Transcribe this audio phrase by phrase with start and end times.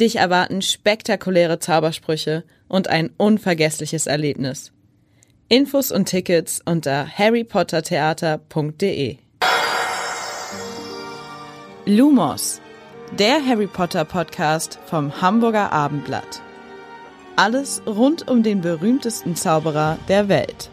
[0.00, 4.70] Dich erwarten spektakuläre Zaubersprüche und ein unvergessliches Erlebnis.
[5.48, 9.16] Infos und Tickets unter harrypottertheater.de.
[11.84, 12.60] Lumos,
[13.18, 16.42] der Harry Potter Podcast vom Hamburger Abendblatt.
[17.34, 20.70] Alles rund um den berühmtesten Zauberer der Welt.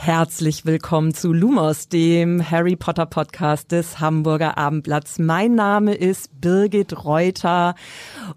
[0.00, 5.18] Herzlich willkommen zu Lumos, dem Harry Potter Podcast des Hamburger Abendblatts.
[5.18, 7.74] Mein Name ist Birgit Reuter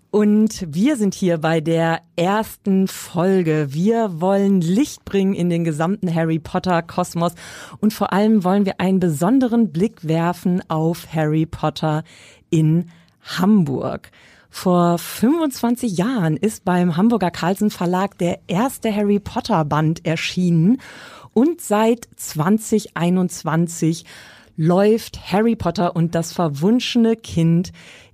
[0.09, 3.67] und wir sind hier bei der ersten Folge.
[3.69, 7.35] Wir wollen Licht bringen in den gesamten Harry Potter Kosmos
[7.79, 12.03] und vor allem wollen wir einen besonderen Blick werfen auf Harry Potter
[12.49, 12.89] in
[13.21, 14.09] Hamburg.
[14.53, 20.81] Vor 25 Jahren ist beim Hamburger Carlsen Verlag der erste Harry Potter Band erschienen
[21.33, 24.05] und seit 2021
[24.57, 27.71] läuft Harry Potter und das verwunschene Kind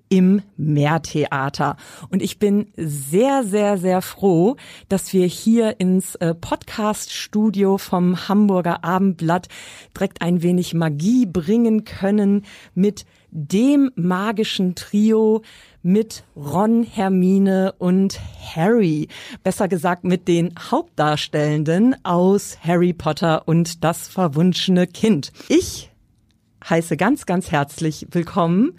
[0.10, 1.76] im Meertheater.
[2.10, 4.56] Und ich bin sehr, sehr, sehr froh,
[4.88, 9.50] dass wir hier ins äh, Podcast-Studio vom Hamburger Abendblatt
[9.96, 15.42] direkt ein wenig Magie bringen können mit dem magischen Trio
[15.84, 18.20] mit Ron, Hermine und
[18.56, 19.08] Harry.
[19.44, 25.32] Besser gesagt mit den Hauptdarstellenden aus Harry Potter und das verwunschene Kind.
[25.50, 25.92] Ich
[26.68, 28.78] heiße ganz, ganz herzlich willkommen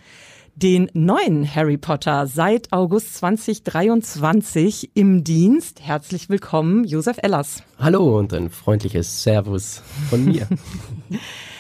[0.58, 5.80] den neuen Harry Potter seit August 2023 im Dienst.
[5.80, 7.62] Herzlich willkommen, Josef Ellers.
[7.78, 10.48] Hallo und ein freundliches Servus von mir.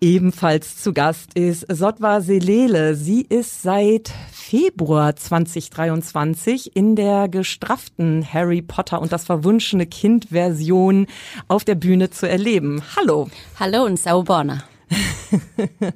[0.00, 2.94] Ebenfalls zu Gast ist Sotwa Selele.
[2.94, 11.08] Sie ist seit Februar 2023 in der gestrafften Harry Potter und das verwunschene Kind Version
[11.48, 12.80] auf der Bühne zu erleben.
[12.96, 13.28] Hallo.
[13.58, 14.62] Hallo und Saubona.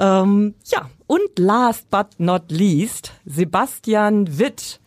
[0.00, 4.77] ähm, ja, und last but not least, Sebastian Witt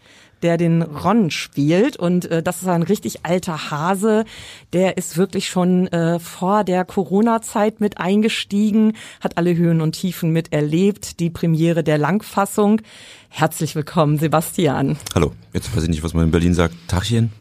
[0.42, 1.98] der den Ron spielt.
[1.98, 4.26] Und äh, das ist ein richtig alter Hase.
[4.74, 10.32] Der ist wirklich schon äh, vor der Corona-Zeit mit eingestiegen, hat alle Höhen und Tiefen
[10.32, 12.82] miterlebt, die Premiere der Langfassung.
[13.30, 14.98] Herzlich willkommen, Sebastian.
[15.16, 16.76] Hallo, jetzt weiß ich nicht, was man in Berlin sagt.
[16.88, 17.32] Tachchen?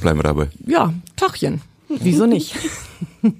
[0.00, 0.48] Bleiben wir dabei.
[0.66, 1.60] Ja, Tachchen.
[1.88, 2.56] Wieso nicht?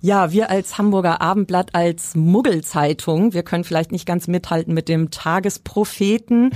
[0.00, 5.10] Ja, wir als Hamburger Abendblatt, als Muggelzeitung, wir können vielleicht nicht ganz mithalten mit dem
[5.10, 6.50] Tagespropheten,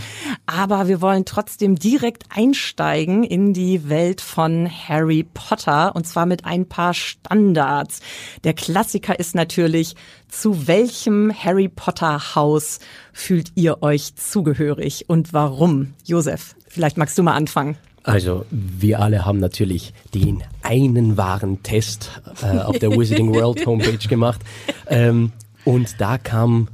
[0.47, 6.45] aber wir wollen trotzdem direkt einsteigen in die Welt von Harry Potter und zwar mit
[6.45, 8.01] ein paar Standards.
[8.45, 9.95] Der Klassiker ist natürlich,
[10.29, 12.79] zu welchem Harry Potter Haus
[13.13, 15.95] fühlt ihr euch zugehörig und warum?
[16.05, 17.77] Josef, vielleicht magst du mal anfangen.
[18.03, 24.09] Also wir alle haben natürlich den einen wahren Test äh, auf der Wizarding World Homepage
[24.09, 24.41] gemacht
[24.87, 25.33] ähm,
[25.65, 26.69] und da kam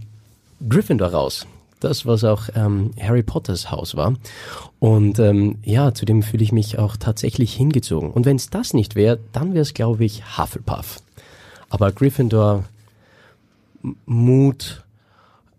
[0.68, 1.46] Gryffindor raus.
[1.80, 4.14] Das, was auch ähm, Harry Potters Haus war.
[4.78, 8.10] Und ähm, ja, zu dem fühle ich mich auch tatsächlich hingezogen.
[8.10, 11.02] Und wenn es das nicht wäre, dann wäre es, glaube ich, Hufflepuff.
[11.68, 12.64] Aber Gryffindor,
[14.06, 14.84] Mut,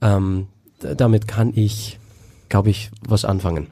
[0.01, 0.47] ähm,
[0.79, 1.99] damit kann ich,
[2.49, 3.67] glaube ich, was anfangen.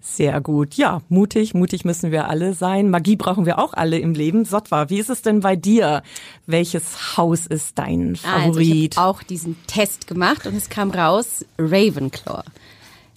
[0.00, 0.74] Sehr gut.
[0.74, 2.90] Ja, mutig, mutig müssen wir alle sein.
[2.90, 4.44] Magie brauchen wir auch alle im Leben.
[4.44, 6.02] Sotwa, wie ist es denn bei dir?
[6.46, 8.46] Welches Haus ist dein Favorit?
[8.46, 12.42] Also ich habe auch diesen Test gemacht und es kam raus Ravenclaw.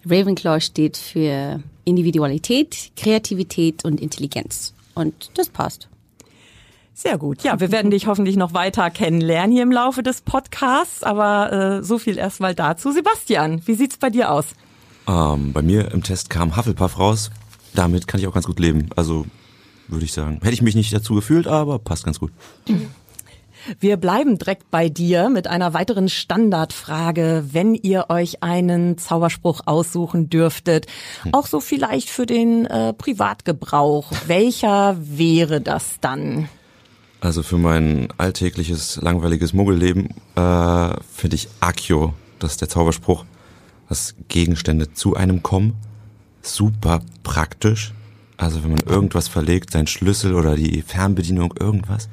[0.06, 4.74] Ravenclaw steht für Individualität, Kreativität und Intelligenz.
[4.94, 5.90] Und das passt.
[6.94, 7.44] Sehr gut.
[7.44, 11.84] Ja, wir werden dich hoffentlich noch weiter kennenlernen hier im Laufe des Podcasts, aber äh,
[11.84, 12.92] so viel erstmal dazu.
[12.92, 14.56] Sebastian, wie sieht's bei dir aus?
[15.08, 17.32] Ähm, bei mir im Test kam Hufflepuff raus.
[17.74, 18.90] Damit kann ich auch ganz gut leben.
[18.96, 19.26] Also
[19.88, 20.40] würde ich sagen.
[20.42, 22.32] Hätte ich mich nicht dazu gefühlt, aber passt ganz gut.
[23.80, 30.30] Wir bleiben direkt bei dir mit einer weiteren Standardfrage, wenn ihr euch einen Zauberspruch aussuchen
[30.30, 30.86] dürftet,
[31.32, 34.12] auch so vielleicht für den äh, Privatgebrauch.
[34.28, 36.48] Welcher wäre das dann?
[37.22, 43.26] Also für mein alltägliches, langweiliges Muggelleben äh, finde ich Accio, das ist der Zauberspruch
[43.90, 45.74] dass Gegenstände zu einem kommen.
[46.42, 47.94] Super praktisch.
[48.38, 52.10] Also wenn man irgendwas verlegt, sein Schlüssel oder die Fernbedienung, irgendwas,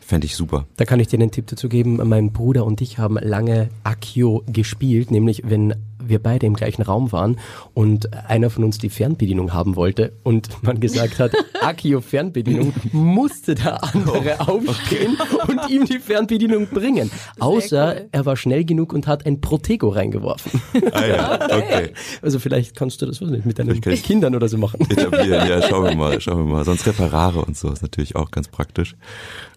[0.00, 0.66] fände ich super.
[0.76, 1.96] Da kann ich dir einen Tipp dazu geben.
[2.08, 5.74] Mein Bruder und ich haben lange Accio gespielt, nämlich wenn
[6.08, 7.38] wir beide im gleichen Raum waren
[7.72, 13.54] und einer von uns die Fernbedienung haben wollte und man gesagt hat, Akio Fernbedienung, musste
[13.54, 15.16] der andere aufstehen
[15.46, 17.10] und ihm die Fernbedienung bringen.
[17.38, 18.08] Außer cool.
[18.12, 20.60] er war schnell genug und hat ein Protego reingeworfen.
[20.92, 21.92] Ah ja, okay.
[22.22, 24.80] Also vielleicht kannst du das was nicht mit deinen Kindern oder so machen.
[24.90, 25.48] etablieren.
[25.48, 26.64] Ja, schauen wir mal, schauen wir mal.
[26.64, 28.96] Sonst Reparare und so ist natürlich auch ganz praktisch.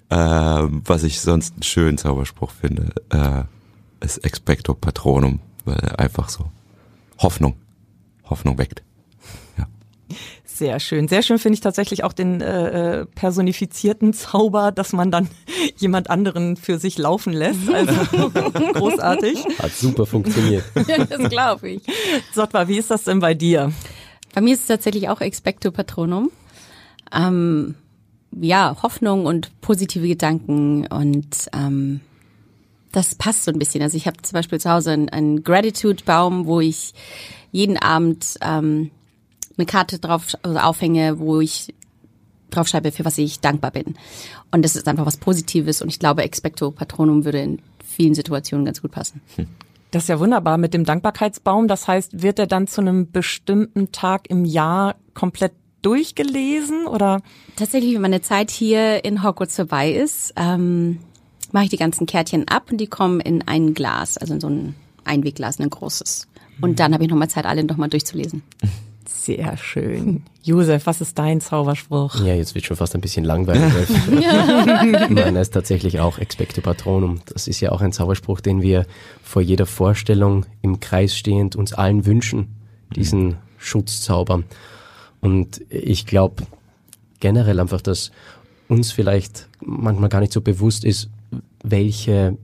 [0.09, 3.43] Ähm, was ich sonst einen schönen Zauberspruch finde, äh,
[4.05, 6.45] ist Expecto Patronum, weil er einfach so
[7.19, 7.55] Hoffnung,
[8.23, 8.83] Hoffnung weckt.
[10.57, 11.07] Sehr schön.
[11.07, 15.29] Sehr schön finde ich tatsächlich auch den äh, äh, personifizierten Zauber, dass man dann
[15.77, 17.59] jemand anderen für sich laufen lässt.
[17.71, 18.31] Also
[18.73, 19.45] großartig.
[19.59, 20.63] Hat super funktioniert.
[20.73, 21.83] das glaube ich.
[22.33, 23.71] Sotwa, wie ist das denn bei dir?
[24.33, 26.31] Bei mir ist es tatsächlich auch Expecto Patronum.
[27.13, 27.75] Ähm,
[28.31, 32.01] ja, Hoffnung und positive Gedanken und ähm,
[32.97, 33.83] das passt so ein bisschen.
[33.83, 36.95] Also ich habe zum Beispiel zu Hause einen, einen Gratitude-Baum, wo ich
[37.51, 38.89] jeden Abend ähm,
[39.55, 41.75] eine Karte drauf also aufhänge, wo ich
[42.49, 43.95] draufschreibe, für was ich dankbar bin.
[44.51, 48.65] Und das ist einfach was Positives und ich glaube, Expecto Patronum würde in vielen Situationen
[48.65, 49.21] ganz gut passen.
[49.91, 51.67] Das ist ja wunderbar mit dem Dankbarkeitsbaum.
[51.67, 57.21] Das heißt, wird er dann zu einem bestimmten Tag im Jahr komplett durchgelesen oder?
[57.55, 60.99] Tatsächlich, wenn meine Zeit hier in Hogwarts vorbei ist, ähm,
[61.51, 64.47] mache ich die ganzen Kärtchen ab und die kommen in ein Glas, also in so
[64.47, 66.27] ein Einwegglas, ein großes.
[66.61, 68.41] Und dann habe ich nochmal Zeit, alle nochmal durchzulesen.
[69.27, 70.23] Sehr schön.
[70.41, 72.23] Josef, was ist dein Zauberspruch?
[72.23, 73.89] Ja, jetzt wird schon fast ein bisschen langweilig.
[75.09, 77.19] Meiner ist tatsächlich auch Expecto Patronum.
[77.25, 78.85] Das ist ja auch ein Zauberspruch, den wir
[79.21, 82.55] vor jeder Vorstellung im Kreis stehend uns allen wünschen,
[82.95, 84.43] diesen Schutzzauber.
[85.19, 86.45] Und ich glaube
[87.19, 88.11] generell einfach, dass
[88.69, 91.09] uns vielleicht manchmal gar nicht so bewusst ist,
[91.63, 92.37] welche,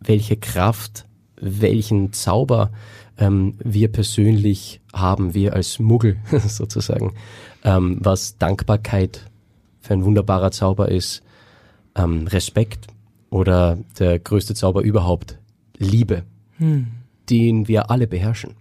[0.00, 1.06] welche Kraft,
[1.40, 2.70] welchen Zauber
[3.18, 6.16] ähm, wir persönlich haben, wir als Muggel
[6.46, 7.14] sozusagen,
[7.64, 9.30] ähm, was Dankbarkeit
[9.80, 11.22] für ein wunderbarer Zauber ist,
[11.94, 12.86] ähm, Respekt
[13.30, 15.38] oder der größte Zauber überhaupt,
[15.78, 16.24] Liebe,
[17.28, 18.54] den wir alle beherrschen.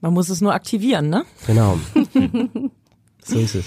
[0.00, 1.24] Man muss es nur aktivieren, ne?
[1.46, 1.78] Genau.
[3.22, 3.66] so ist es.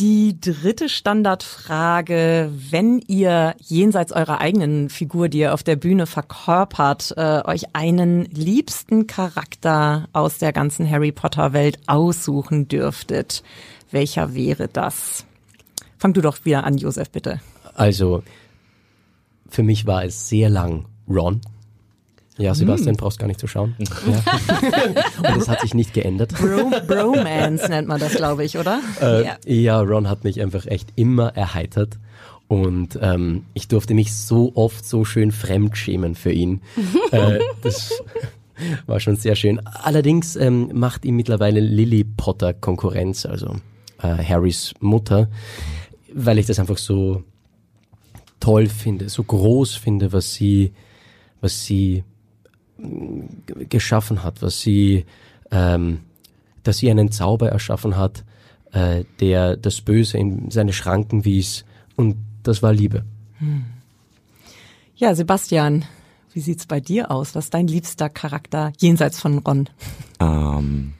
[0.00, 7.14] Die dritte Standardfrage, wenn ihr jenseits eurer eigenen Figur, die ihr auf der Bühne verkörpert,
[7.16, 13.44] äh, euch einen liebsten Charakter aus der ganzen Harry Potter Welt aussuchen dürftet,
[13.92, 15.26] welcher wäre das?
[15.96, 17.40] Fang du doch wieder an, Josef, bitte.
[17.74, 18.24] Also,
[19.48, 21.40] für mich war es sehr lang Ron.
[22.36, 23.76] Ja, Sebastian, brauchst gar nicht zu schauen.
[23.78, 24.22] Ja.
[25.34, 26.34] Und es hat sich nicht geändert.
[26.34, 28.80] Bro Bromance nennt man das, glaube ich, oder?
[29.00, 29.36] Äh, Ja.
[29.44, 29.80] ja.
[29.80, 31.98] Ron hat mich einfach echt immer erheitert.
[32.48, 36.60] Und ähm, ich durfte mich so oft so schön fremdschämen für ihn.
[37.12, 37.92] äh, das
[38.86, 39.64] war schon sehr schön.
[39.66, 43.56] Allerdings ähm, macht ihm mittlerweile Lily Potter Konkurrenz, also
[44.02, 45.28] äh, Harrys Mutter,
[46.12, 47.22] weil ich das einfach so
[48.40, 50.72] toll finde, so groß finde, was sie,
[51.40, 52.04] was sie
[53.68, 55.04] geschaffen hat, was sie,
[55.50, 56.00] ähm,
[56.62, 58.24] dass sie einen Zauber erschaffen hat,
[58.72, 61.64] äh, der das Böse in seine Schranken wies.
[61.96, 63.04] Und das war Liebe.
[64.96, 65.84] Ja, Sebastian,
[66.32, 67.34] wie sieht's bei dir aus?
[67.34, 69.68] Was ist dein liebster Charakter jenseits von Ron?
[70.20, 70.94] Ähm,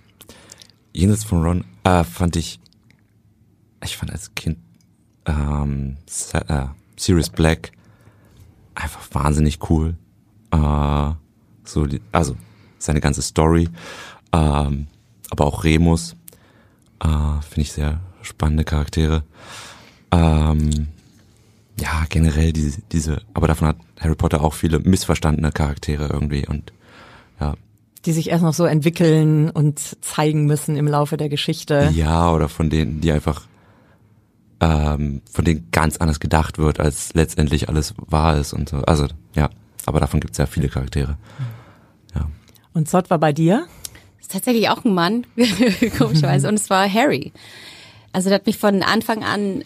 [0.92, 2.60] jenseits von Ron äh, fand ich,
[3.82, 4.58] ich fand als Kind
[5.26, 5.96] ähm,
[6.32, 6.66] äh,
[6.96, 7.72] Sirius Black
[8.74, 9.96] einfach wahnsinnig cool.
[10.50, 11.12] Äh,
[11.64, 12.36] so, die, also
[12.78, 13.68] seine ganze Story,
[14.32, 14.86] ähm,
[15.30, 16.16] aber auch Remus
[17.02, 19.22] äh, finde ich sehr spannende Charaktere.
[20.10, 20.88] Ähm,
[21.80, 26.72] ja, generell diese, diese, aber davon hat Harry Potter auch viele missverstandene Charaktere irgendwie und
[27.40, 27.54] ja,
[28.06, 31.90] Die sich erst noch so entwickeln und zeigen müssen im Laufe der Geschichte.
[31.94, 33.46] Ja, oder von denen, die einfach,
[34.60, 38.76] ähm, von denen ganz anders gedacht wird, als letztendlich alles wahr ist und so.
[38.78, 39.48] Also, ja,
[39.86, 41.16] aber davon gibt's ja viele Charaktere.
[42.74, 43.66] Und Sot war bei dir?
[44.20, 45.26] ist tatsächlich auch ein Mann,
[45.98, 47.32] komischerweise, und es war Harry.
[48.12, 49.64] Also der hat mich von Anfang an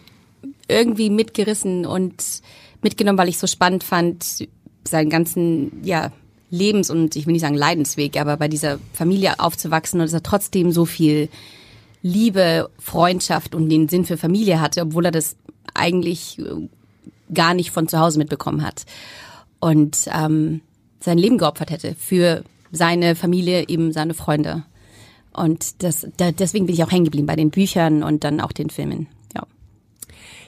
[0.67, 2.23] irgendwie mitgerissen und
[2.81, 4.47] mitgenommen, weil ich so spannend fand,
[4.83, 6.11] seinen ganzen, ja,
[6.51, 10.23] Lebens- und ich will nicht sagen Leidensweg, aber bei dieser Familie aufzuwachsen und dass er
[10.23, 11.29] trotzdem so viel
[12.01, 15.35] Liebe, Freundschaft und den Sinn für Familie hatte, obwohl er das
[15.73, 16.67] eigentlich äh,
[17.33, 18.85] gar nicht von zu Hause mitbekommen hat.
[19.59, 20.61] Und ähm,
[20.99, 24.63] sein Leben geopfert hätte für seine Familie, eben seine Freunde.
[25.33, 28.51] Und das, da, deswegen bin ich auch hängen geblieben bei den Büchern und dann auch
[28.51, 29.07] den Filmen.
[29.33, 29.43] Ja.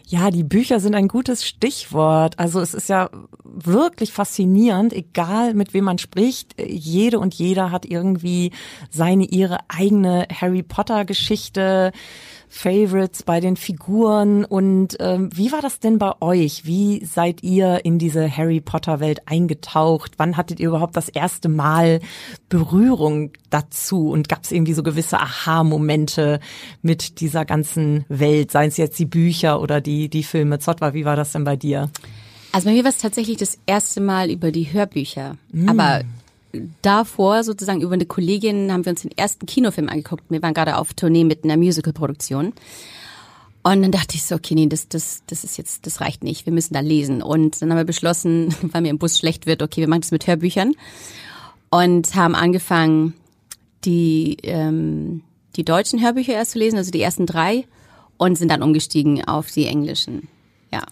[0.07, 2.39] Ja, die Bücher sind ein gutes Stichwort.
[2.39, 3.09] Also es ist ja
[3.43, 6.55] wirklich faszinierend, egal mit wem man spricht.
[6.59, 8.51] Jede und jeder hat irgendwie
[8.89, 11.91] seine, ihre eigene Harry Potter Geschichte.
[12.53, 16.65] Favorites bei den Figuren und ähm, wie war das denn bei euch?
[16.65, 20.11] Wie seid ihr in diese Harry Potter Welt eingetaucht?
[20.17, 22.01] Wann hattet ihr überhaupt das erste Mal
[22.49, 26.41] Berührung dazu und gab es irgendwie so gewisse Aha-Momente
[26.81, 30.59] mit dieser ganzen Welt, seien es jetzt die Bücher oder die die Filme?
[30.59, 31.89] Zotwa, wie war das denn bei dir?
[32.51, 35.69] Also bei mir war es tatsächlich das erste Mal über die Hörbücher, mm.
[35.69, 36.01] aber
[36.81, 40.23] davor sozusagen über eine Kollegin haben wir uns den ersten Kinofilm angeguckt.
[40.29, 42.53] Wir waren gerade auf Tournee mit einer Musical-Produktion.
[43.63, 46.45] Und dann dachte ich so, okay, nee, das, das, das ist jetzt, das reicht nicht.
[46.45, 47.21] Wir müssen da lesen.
[47.21, 50.11] Und dann haben wir beschlossen, weil mir im Bus schlecht wird, okay, wir machen das
[50.11, 50.73] mit Hörbüchern.
[51.69, 53.13] Und haben angefangen,
[53.85, 55.21] die, ähm,
[55.55, 57.65] die deutschen Hörbücher erst zu lesen, also die ersten drei.
[58.17, 60.27] Und sind dann umgestiegen auf die englischen.
[60.71, 60.83] Ja.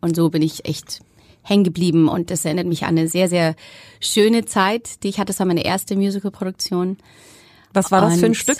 [0.00, 1.00] Und so bin ich echt
[1.46, 3.54] hängen geblieben und das erinnert mich an eine sehr, sehr
[4.00, 5.28] schöne Zeit, die ich hatte.
[5.28, 6.96] Das war meine erste Musical-Produktion.
[7.72, 8.58] Was war das und, für ein Stück?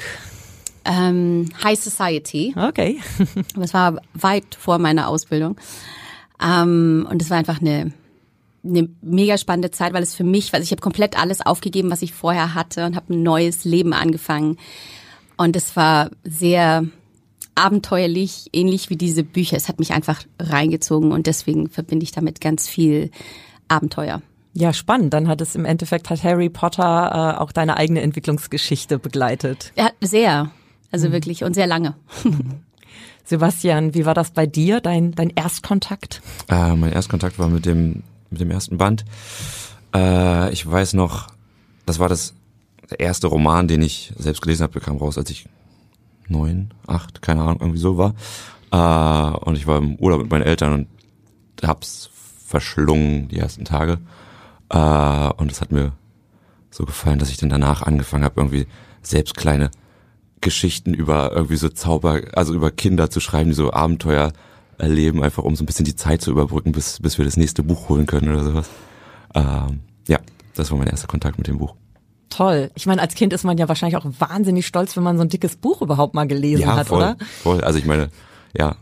[0.85, 2.55] Ähm, High Society.
[2.57, 3.01] Okay.
[3.57, 5.57] das war weit vor meiner Ausbildung.
[6.41, 7.93] Ähm, und es war einfach eine,
[8.65, 12.03] eine mega spannende Zeit, weil es für mich, weil ich habe komplett alles aufgegeben, was
[12.03, 14.59] ich vorher hatte und habe ein neues Leben angefangen.
[15.37, 16.87] Und es war sehr
[17.57, 19.57] abenteuerlich, ähnlich wie diese Bücher.
[19.57, 23.11] Es hat mich einfach reingezogen und deswegen verbinde ich damit ganz viel
[23.69, 24.23] Abenteuer.
[24.53, 25.13] Ja, spannend.
[25.13, 29.73] Dann hat es im Endeffekt hat Harry Potter äh, auch deine eigene Entwicklungsgeschichte begleitet.
[29.77, 30.51] Ja, sehr.
[30.91, 31.13] Also mhm.
[31.13, 31.95] wirklich und sehr lange.
[33.25, 36.23] Sebastian, wie war das bei dir, dein, dein Erstkontakt?
[36.49, 39.05] Äh, mein Erstkontakt war mit dem, mit dem ersten Band.
[39.95, 41.27] Äh, ich weiß noch,
[41.87, 42.35] das war das
[42.89, 45.47] der erste Roman, den ich selbst gelesen habe, der kam raus, als ich
[46.29, 48.15] neun, acht, keine Ahnung, irgendwie so war.
[48.71, 50.89] Äh, und ich war im Urlaub mit meinen Eltern und
[51.63, 52.11] hab's
[52.47, 53.99] verschlungen die ersten Tage.
[54.71, 55.93] Äh, und es hat mir
[56.71, 58.67] so gefallen, dass ich dann danach angefangen habe, irgendwie
[59.03, 59.71] selbst kleine
[60.41, 64.33] Geschichten über irgendwie so Zauber, also über Kinder zu schreiben, die so Abenteuer
[64.79, 67.63] erleben, einfach um so ein bisschen die Zeit zu überbrücken, bis, bis wir das nächste
[67.63, 68.69] Buch holen können oder sowas.
[69.35, 70.19] Ähm, ja,
[70.55, 71.75] das war mein erster Kontakt mit dem Buch
[72.37, 72.71] toll.
[72.75, 75.29] Ich meine, als Kind ist man ja wahrscheinlich auch wahnsinnig stolz, wenn man so ein
[75.29, 77.17] dickes Buch überhaupt mal gelesen ja, hat, voll, oder?
[77.43, 77.63] Voll.
[77.63, 78.11] Also ich meine,
[78.57, 78.77] ja,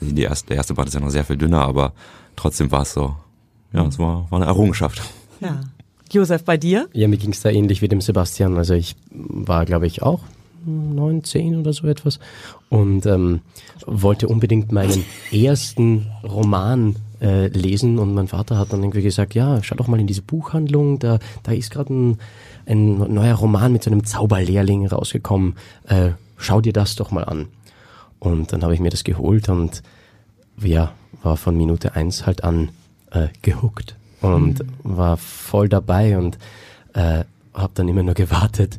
[0.00, 1.92] die erste, der erste Band ist ja noch sehr viel dünner, aber
[2.36, 3.14] trotzdem war es so,
[3.72, 5.02] ja, es war, war eine Errungenschaft.
[5.40, 5.60] Ja.
[6.10, 6.88] Josef, bei dir?
[6.94, 8.56] Ja, mir ging es da ähnlich wie dem Sebastian.
[8.56, 10.20] Also ich war, glaube ich, auch
[10.64, 12.18] neun, zehn oder so etwas
[12.68, 13.40] und ähm,
[13.86, 19.62] wollte unbedingt meinen ersten Roman äh, lesen und mein Vater hat dann irgendwie gesagt, ja,
[19.62, 22.18] schau doch mal in diese Buchhandlung, da, da ist gerade ein
[22.68, 25.56] ein neuer Roman mit so einem Zauberlehrling rausgekommen.
[25.88, 27.48] Äh, schau dir das doch mal an.
[28.18, 29.82] Und dann habe ich mir das geholt und
[30.60, 32.70] ja, war von Minute eins halt an
[33.10, 34.66] äh, gehuckt und mhm.
[34.82, 36.38] war voll dabei und
[36.94, 38.78] äh, habe dann immer nur gewartet,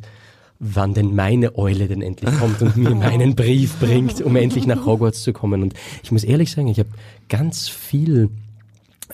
[0.58, 4.84] wann denn meine Eule denn endlich kommt und mir meinen Brief bringt, um endlich nach
[4.84, 5.62] Hogwarts zu kommen.
[5.62, 6.90] Und ich muss ehrlich sagen, ich habe
[7.28, 8.28] ganz viel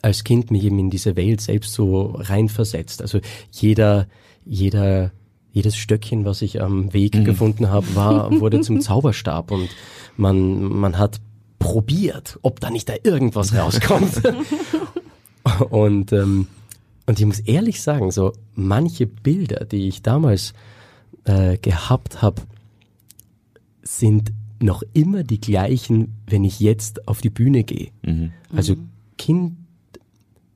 [0.03, 3.01] als Kind mich eben in diese Welt selbst so reinversetzt.
[3.01, 3.21] Also
[3.53, 4.07] jeder
[4.47, 5.13] jeder
[5.53, 7.25] jedes Stöckchen, was ich am Weg mhm.
[7.25, 9.69] gefunden habe, war wurde zum Zauberstab und
[10.17, 11.21] man man hat
[11.59, 14.23] probiert, ob da nicht da irgendwas rauskommt.
[15.71, 16.47] und ähm,
[17.07, 20.53] und ich muss ehrlich sagen, so manche Bilder, die ich damals
[21.25, 22.43] äh, gehabt habe,
[23.83, 27.91] sind noch immer die gleichen, wenn ich jetzt auf die Bühne gehe.
[28.03, 28.33] Mhm.
[28.55, 28.77] Also
[29.19, 29.57] kind,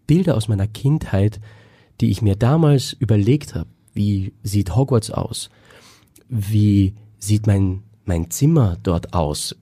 [0.07, 1.41] Bilder aus meiner Kindheit,
[2.01, 5.51] die ich mir damals überlegt habe, wie sieht Hogwarts aus?
[6.29, 9.57] Wie sieht mein, mein Zimmer dort aus?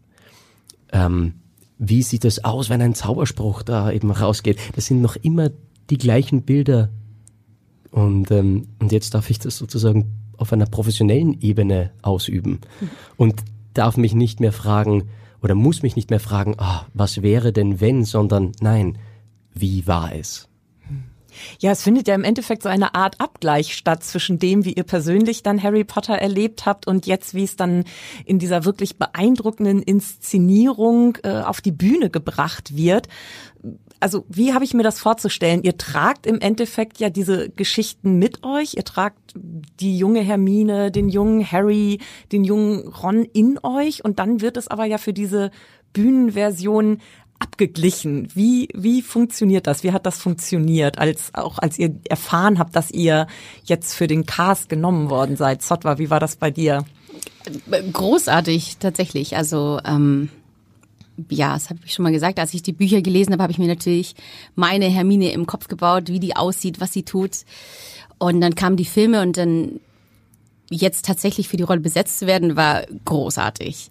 [0.92, 1.34] Ähm,
[1.78, 4.58] wie sieht es aus, wenn ein Zauberspruch da eben rausgeht?
[4.74, 5.50] Das sind noch immer
[5.90, 6.90] die gleichen Bilder.
[7.90, 12.60] Und, ähm, und jetzt darf ich das sozusagen auf einer professionellen Ebene ausüben.
[13.16, 13.42] Und
[13.74, 15.04] darf mich nicht mehr fragen
[15.42, 18.98] oder muss mich nicht mehr fragen, ah, was wäre denn wenn, sondern nein,
[19.54, 20.47] wie war es?
[21.60, 24.84] Ja, es findet ja im Endeffekt so eine Art Abgleich statt zwischen dem, wie ihr
[24.84, 27.84] persönlich dann Harry Potter erlebt habt und jetzt, wie es dann
[28.24, 33.08] in dieser wirklich beeindruckenden Inszenierung äh, auf die Bühne gebracht wird.
[34.00, 35.64] Also wie habe ich mir das vorzustellen?
[35.64, 38.74] Ihr tragt im Endeffekt ja diese Geschichten mit euch.
[38.74, 41.98] Ihr tragt die junge Hermine, den jungen Harry,
[42.30, 45.50] den jungen Ron in euch und dann wird es aber ja für diese
[45.92, 46.98] Bühnenversion
[47.38, 48.28] abgeglichen?
[48.34, 49.82] Wie, wie funktioniert das?
[49.82, 53.26] Wie hat das funktioniert, als, auch als ihr erfahren habt, dass ihr
[53.64, 55.62] jetzt für den Cast genommen worden seid?
[55.62, 56.84] Zotwa, wie war das bei dir?
[57.92, 59.36] Großartig, tatsächlich.
[59.36, 60.28] Also, ähm,
[61.30, 63.58] ja, das habe ich schon mal gesagt, als ich die Bücher gelesen habe, habe ich
[63.58, 64.14] mir natürlich
[64.54, 67.38] meine Hermine im Kopf gebaut, wie die aussieht, was sie tut.
[68.18, 69.80] Und dann kamen die Filme und dann
[70.70, 73.90] jetzt tatsächlich für die Rolle besetzt zu werden, war großartig.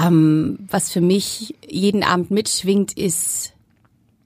[0.00, 3.52] Ähm, was für mich jeden Abend mitschwingt, ist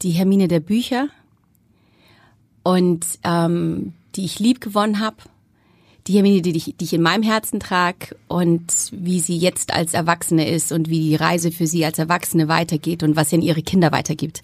[0.03, 1.09] die Hermine der Bücher
[2.63, 5.17] und ähm, die ich lieb gewonnen habe.
[6.07, 9.93] Die Hermine, die ich, die ich in meinem Herzen trage und wie sie jetzt als
[9.93, 13.43] Erwachsene ist und wie die Reise für sie als Erwachsene weitergeht und was sie an
[13.43, 14.41] ihre Kinder weitergibt.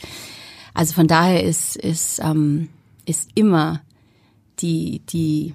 [0.74, 2.68] Also von daher ist, ist, ähm,
[3.06, 3.80] ist immer
[4.58, 5.54] die, die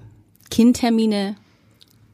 [0.49, 1.35] Kind-Hermine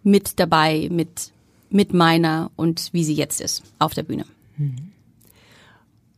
[0.04, 1.32] mit dabei, mit,
[1.76, 4.26] mit meiner und wie sie jetzt ist auf der Bühne.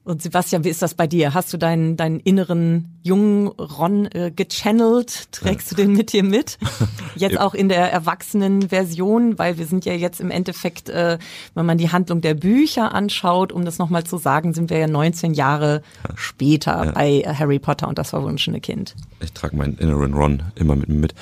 [0.04, 1.34] Und Sebastian, wie ist das bei dir?
[1.34, 5.32] Hast du deinen, deinen inneren jungen Ron äh, gechannelt?
[5.34, 6.58] Trägst du den mit dir mit?
[7.16, 11.18] Jetzt auch in der erwachsenen Version, weil wir sind ja jetzt im Endeffekt, äh,
[11.56, 14.88] wenn man die Handlung der Bücher anschaut, um das nochmal zu sagen, sind wir ja
[14.88, 15.82] 19 Jahre
[16.16, 16.92] später Ja.
[16.92, 18.96] bei Harry Potter und das verwunschene Kind.
[19.20, 21.16] Ich trage meinen inneren Ron immer mit mir mit.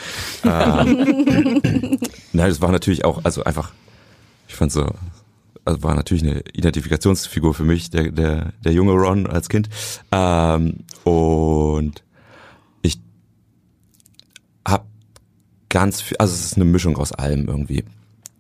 [0.44, 1.06] Ähm,
[2.34, 3.72] Nein, das war natürlich auch, also einfach,
[4.56, 4.90] ich fand so,
[5.66, 9.68] also war natürlich eine Identifikationsfigur für mich, der, der, der junge Ron als Kind.
[10.14, 12.02] Ähm, und
[12.82, 12.98] ich
[14.66, 14.86] hab
[15.68, 17.84] ganz viel, also es ist eine Mischung aus allem irgendwie.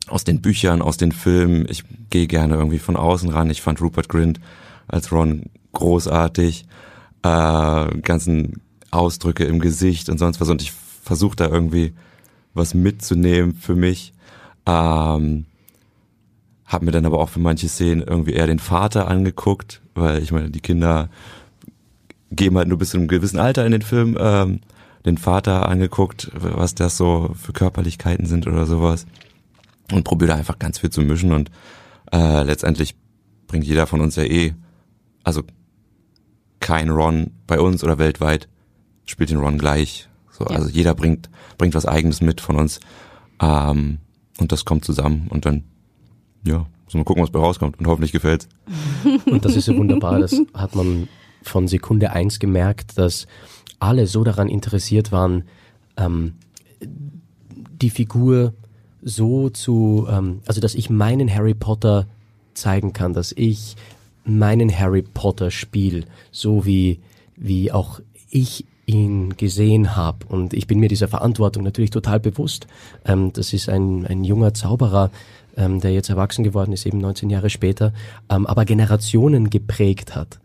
[0.08, 1.66] Aus den Büchern, aus den Filmen.
[1.68, 3.50] Ich gehe gerne irgendwie von außen ran.
[3.50, 4.40] Ich fand Rupert Grint
[4.88, 6.66] als Ron großartig.
[7.24, 10.48] Äh, ganzen Ausdrücke im Gesicht und sonst was.
[10.48, 11.94] Und ich versuche da irgendwie
[12.54, 14.14] was mitzunehmen für mich.
[14.66, 15.46] Ähm,
[16.66, 20.32] hab mir dann aber auch für manche Szenen irgendwie eher den Vater angeguckt, weil ich
[20.32, 21.10] meine, die Kinder
[22.32, 24.62] geben halt nur bis zu einem gewissen Alter in den Film ähm,
[25.06, 29.06] den Vater angeguckt, was das so für Körperlichkeiten sind oder sowas.
[29.92, 31.52] Und probiere da einfach ganz viel zu mischen und
[32.12, 32.96] äh, letztendlich
[33.48, 34.54] bringt jeder von uns ja eh,
[35.24, 35.44] also
[36.60, 38.48] kein Ron bei uns oder weltweit
[39.06, 40.10] spielt den Ron gleich.
[40.32, 40.56] So, Ja.
[40.56, 42.80] Also jeder bringt, bringt was eigenes mit von uns.
[43.40, 44.00] Ähm,
[44.40, 45.64] und das kommt zusammen und dann,
[46.46, 48.48] ja, muss man gucken, was bei rauskommt und hoffentlich gefällt's.
[49.26, 51.08] Und das ist so wunderbar, das hat man
[51.42, 53.28] von Sekunde eins gemerkt, dass
[53.80, 55.44] alle so daran interessiert waren,
[55.98, 56.34] ähm,
[56.82, 58.54] die Figur
[59.02, 62.08] so zu, ähm, also dass ich meinen Harry Potter
[62.54, 63.76] zeigen kann, dass ich
[64.24, 67.00] meinen Harry Potter spiel, so wie,
[67.36, 70.26] wie auch ich ihn gesehen habe.
[70.28, 72.68] Und ich bin mir dieser Verantwortung natürlich total bewusst.
[73.06, 75.12] Ähm, das ist ein, ein junger Zauberer,
[75.58, 77.94] ähm, der jetzt erwachsen geworden ist, eben 19 Jahre später,
[78.30, 80.40] ähm, aber Generationen geprägt hat.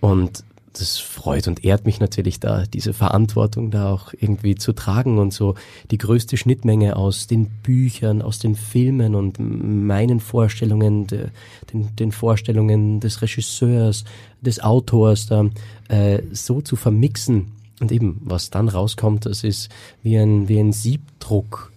[0.00, 5.18] Und das freut und ehrt mich natürlich da, diese Verantwortung da auch irgendwie zu tragen
[5.18, 5.56] und so
[5.90, 11.28] die größte Schnittmenge aus den Büchern, aus den Filmen und meinen Vorstellungen, de,
[11.72, 14.04] den, den Vorstellungen des Regisseurs,
[14.40, 15.46] des Autors da
[15.88, 17.52] äh, so zu vermixen.
[17.80, 19.70] Und eben, was dann rauskommt, das ist
[20.02, 21.72] wie ein, wie ein Siebdruck.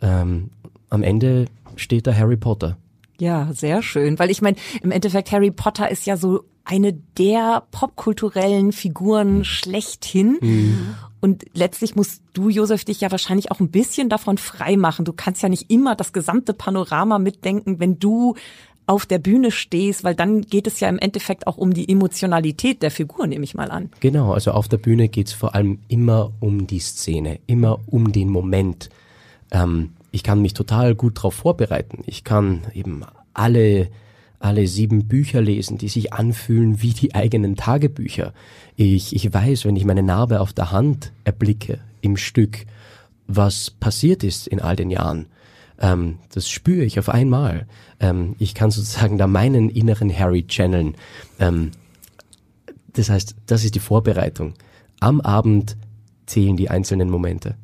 [0.00, 0.50] Ähm,
[0.88, 1.46] am Ende
[1.76, 2.76] steht da Harry Potter.
[3.18, 7.64] Ja, sehr schön, weil ich meine, im Endeffekt Harry Potter ist ja so eine der
[7.70, 10.38] popkulturellen Figuren schlechthin.
[11.20, 15.04] Und letztlich musst du, Josef, dich ja wahrscheinlich auch ein bisschen davon frei machen.
[15.04, 18.34] Du kannst ja nicht immer das gesamte Panorama mitdenken, wenn du
[18.86, 22.82] auf der Bühne stehst, weil dann geht es ja im Endeffekt auch um die Emotionalität
[22.82, 23.90] der Figur, nehme ich mal an.
[24.00, 28.28] Genau, also auf der Bühne geht's vor allem immer um die Szene, immer um den
[28.28, 28.90] Moment.
[29.52, 32.04] Ähm, ich kann mich total gut darauf vorbereiten.
[32.06, 33.88] Ich kann eben alle,
[34.38, 38.34] alle sieben Bücher lesen, die sich anfühlen wie die eigenen Tagebücher.
[38.76, 42.66] Ich, ich weiß, wenn ich meine Narbe auf der Hand erblicke im Stück,
[43.26, 45.26] was passiert ist in all den Jahren.
[45.80, 47.66] Ähm, das spüre ich auf einmal.
[47.98, 50.94] Ähm, ich kann sozusagen da meinen inneren Harry channeln.
[51.40, 51.70] Ähm,
[52.92, 54.52] das heißt, das ist die Vorbereitung.
[55.00, 55.78] Am Abend
[56.26, 57.56] zählen die einzelnen Momente.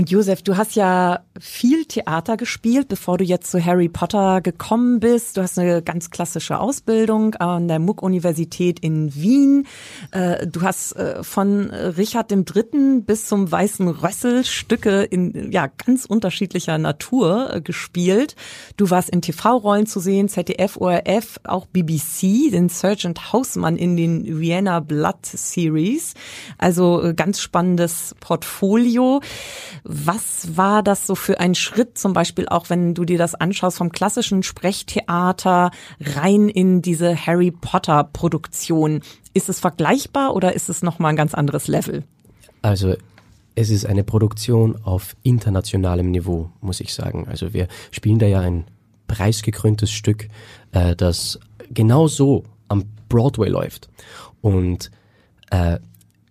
[0.00, 4.98] Und Josef, du hast ja viel Theater gespielt, bevor du jetzt zu Harry Potter gekommen
[4.98, 5.36] bist.
[5.36, 9.66] Du hast eine ganz klassische Ausbildung an der Muck-Universität in Wien.
[10.12, 13.02] Äh, Du hast äh, von Richard III.
[13.02, 18.36] bis zum Weißen Rössel Stücke in ja ganz unterschiedlicher Natur äh, gespielt.
[18.78, 24.40] Du warst in TV-Rollen zu sehen, ZDF, ORF, auch BBC, den Sergeant Hausmann in den
[24.40, 26.14] Vienna Blood Series.
[26.56, 29.20] Also ganz spannendes Portfolio.
[29.92, 33.78] Was war das so für ein Schritt, zum Beispiel auch wenn du dir das anschaust
[33.78, 39.00] vom klassischen Sprechtheater rein in diese Harry Potter Produktion?
[39.34, 42.04] Ist es vergleichbar oder ist es nochmal ein ganz anderes Level?
[42.62, 42.94] Also
[43.56, 47.26] es ist eine Produktion auf internationalem Niveau, muss ich sagen.
[47.28, 48.66] Also wir spielen da ja ein
[49.08, 50.28] preisgekröntes Stück,
[50.70, 53.88] äh, das genau so am Broadway läuft.
[54.40, 54.92] Und
[55.50, 55.80] äh,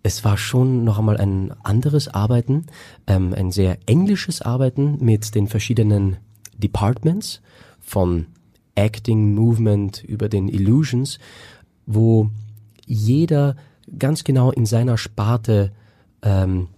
[0.02, 2.66] es war schon noch einmal ein anderes Arbeiten,
[3.06, 6.16] ähm, ein sehr englisches Arbeiten mit den verschiedenen
[6.56, 7.42] Departments
[7.80, 8.26] von
[8.74, 11.18] Acting, Movement über den Illusions,
[11.86, 12.30] wo
[12.86, 13.56] jeder
[13.98, 15.72] ganz genau in seiner Sparte
[16.22, 16.68] ähm,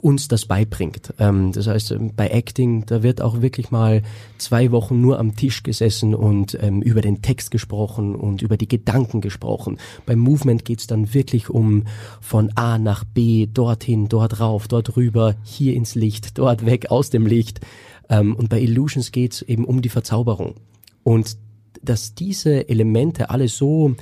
[0.00, 1.14] uns das beibringt.
[1.18, 4.02] Ähm, das heißt, ähm, bei Acting, da wird auch wirklich mal
[4.38, 8.68] zwei Wochen nur am Tisch gesessen und ähm, über den Text gesprochen und über die
[8.68, 9.78] Gedanken gesprochen.
[10.06, 11.84] Beim Movement geht's dann wirklich um
[12.20, 17.10] von A nach B, dorthin, dort rauf, dort rüber, hier ins Licht, dort weg, aus
[17.10, 17.60] dem Licht.
[18.08, 20.56] Und bei Illusions geht's eben um die Verzauberung.
[21.04, 21.36] Und
[21.82, 23.94] dass diese Elemente alle so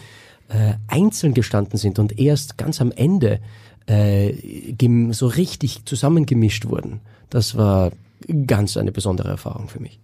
[0.48, 3.40] äh, einzeln gestanden sind und erst ganz am Ende
[3.88, 4.72] äh,
[5.12, 7.00] so richtig zusammengemischt wurden.
[7.30, 7.90] Das war
[8.46, 9.98] ganz eine besondere Erfahrung für mich.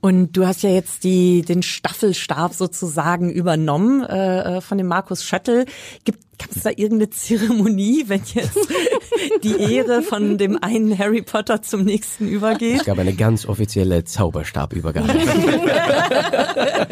[0.00, 5.24] Und du hast ja jetzt die, den Staffelstab sozusagen übernommen äh, äh von dem Markus
[5.24, 5.66] Schöttl.
[6.04, 8.58] Gibt Gab es da irgendeine Zeremonie, wenn jetzt
[9.42, 12.80] die Ehre von dem einen Harry Potter zum nächsten übergeht?
[12.80, 15.08] Es gab eine ganz offizielle Zauberstabübergabe.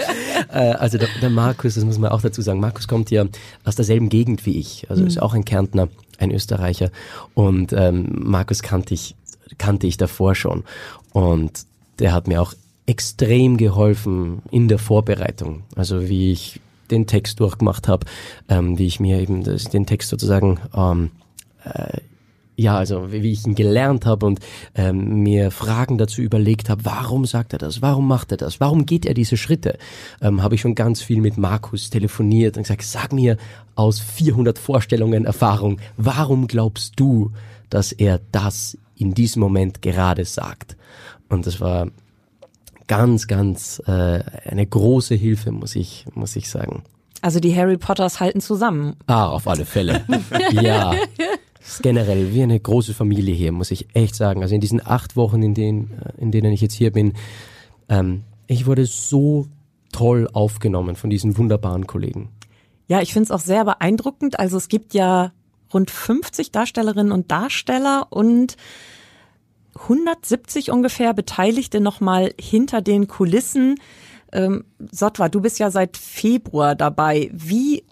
[0.52, 3.26] äh, also der, der, Markus, das muss man auch dazu sagen, Markus kommt ja
[3.64, 4.86] aus derselben Gegend wie ich.
[4.88, 5.08] Also mhm.
[5.08, 6.90] ist auch ein Kärntner, ein Österreicher.
[7.34, 9.14] Und ähm, Markus kannte ich,
[9.58, 10.64] kannte ich davor schon.
[11.12, 11.66] Und
[11.98, 12.54] der hat mir auch
[12.86, 15.62] extrem geholfen in der Vorbereitung.
[15.74, 18.06] Also wie ich den Text durchgemacht habe,
[18.48, 21.10] ähm, wie ich mir eben das, den Text sozusagen ähm,
[21.64, 21.98] äh,
[22.56, 24.40] ja, also wie ich ihn gelernt habe und
[24.74, 28.86] ähm, mir Fragen dazu überlegt habe, warum sagt er das, warum macht er das, warum
[28.86, 29.78] geht er diese Schritte,
[30.20, 33.36] ähm, habe ich schon ganz viel mit Markus telefoniert und gesagt, sag mir
[33.74, 37.32] aus 400 Vorstellungen Erfahrung, warum glaubst du,
[37.70, 40.76] dass er das in diesem Moment gerade sagt?
[41.28, 41.88] Und das war
[42.86, 46.84] ganz, ganz äh, eine große Hilfe, muss ich, muss ich sagen.
[47.22, 48.96] Also die Harry Potters halten zusammen.
[49.06, 50.04] Ah, auf alle Fälle.
[50.52, 50.94] ja.
[51.80, 54.42] Generell wie eine große Familie hier, muss ich echt sagen.
[54.42, 57.14] Also in diesen acht Wochen, in denen, äh, in denen ich jetzt hier bin,
[57.88, 59.48] ähm, ich wurde so
[59.92, 62.28] toll aufgenommen von diesen wunderbaren Kollegen.
[62.88, 64.38] Ja, ich finde es auch sehr beeindruckend.
[64.38, 65.32] Also es gibt ja
[65.72, 68.56] rund 50 Darstellerinnen und Darsteller und
[69.76, 73.76] 170 ungefähr Beteiligte nochmal hinter den Kulissen.
[74.32, 77.30] Ähm, Sotwa, du bist ja seit Februar dabei.
[77.32, 77.84] Wie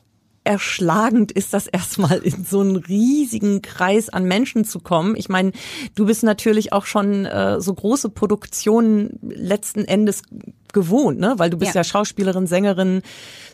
[0.45, 5.15] erschlagend ist das erstmal in so einen riesigen Kreis an Menschen zu kommen.
[5.17, 5.53] Ich meine,
[5.95, 10.23] du bist natürlich auch schon äh, so große Produktionen letzten Endes
[10.73, 11.35] gewohnt, ne?
[11.37, 11.81] Weil du bist ja.
[11.81, 13.03] ja Schauspielerin, Sängerin,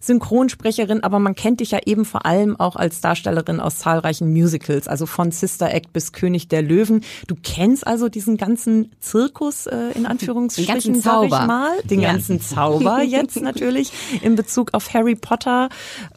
[0.00, 4.88] Synchronsprecherin, aber man kennt dich ja eben vor allem auch als Darstellerin aus zahlreichen Musicals,
[4.88, 7.04] also von Sister Act bis König der Löwen.
[7.26, 12.12] Du kennst also diesen ganzen Zirkus äh, in Anführungsstrichen, den sag ich mal, den ja.
[12.12, 15.68] ganzen Zauber jetzt natürlich in Bezug auf Harry Potter.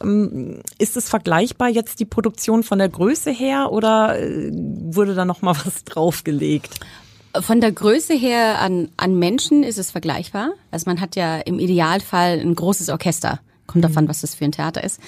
[0.02, 5.24] Ähm, ist es vergleichbar jetzt die Produktion von der Größe her oder äh, wurde da
[5.24, 6.80] noch mal was draufgelegt?
[7.40, 10.52] Von der Größe her an, an Menschen ist es vergleichbar.
[10.70, 13.40] Also man hat ja im Idealfall ein großes Orchester.
[13.66, 13.88] Kommt mhm.
[13.88, 15.00] davon, was das für ein Theater ist.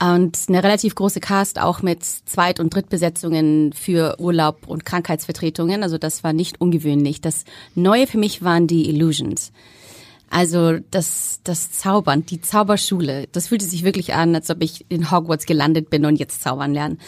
[0.00, 5.82] Und eine relativ große Cast auch mit Zweit- und Drittbesetzungen für Urlaub und Krankheitsvertretungen.
[5.82, 7.20] Also das war nicht ungewöhnlich.
[7.20, 7.44] Das
[7.74, 9.50] Neue für mich waren die Illusions.
[10.30, 15.10] Also das, das Zaubern, die Zauberschule, das fühlte sich wirklich an, als ob ich in
[15.10, 17.00] Hogwarts gelandet bin und jetzt zaubern lernen.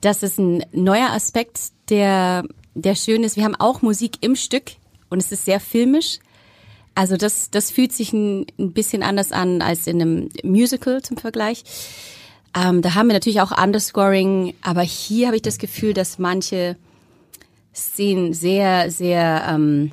[0.00, 1.60] Das ist ein neuer Aspekt,
[1.90, 3.36] der der schön ist.
[3.36, 4.72] Wir haben auch Musik im Stück
[5.10, 6.18] und es ist sehr filmisch.
[6.94, 11.16] Also das, das fühlt sich ein, ein bisschen anders an als in einem Musical zum
[11.16, 11.64] Vergleich.
[12.54, 16.76] Ähm, da haben wir natürlich auch Underscoring, aber hier habe ich das Gefühl, dass manche
[17.74, 19.92] Szenen sehr, sehr ähm,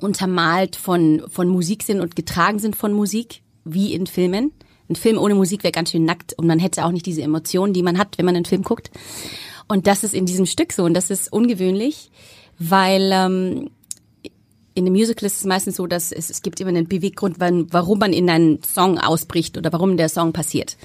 [0.00, 4.52] untermalt von, von Musik sind und getragen sind von Musik, wie in Filmen.
[4.88, 7.74] Ein Film ohne Musik wäre ganz schön nackt und man hätte auch nicht diese Emotionen,
[7.74, 8.90] die man hat, wenn man einen Film guckt.
[9.68, 12.10] Und das ist in diesem Stück so und das ist ungewöhnlich,
[12.58, 13.70] weil ähm,
[14.74, 17.98] in dem Musical ist es meistens so, dass es, es gibt immer einen Beweggrund, warum
[17.98, 20.76] man in einen Song ausbricht oder warum der Song passiert.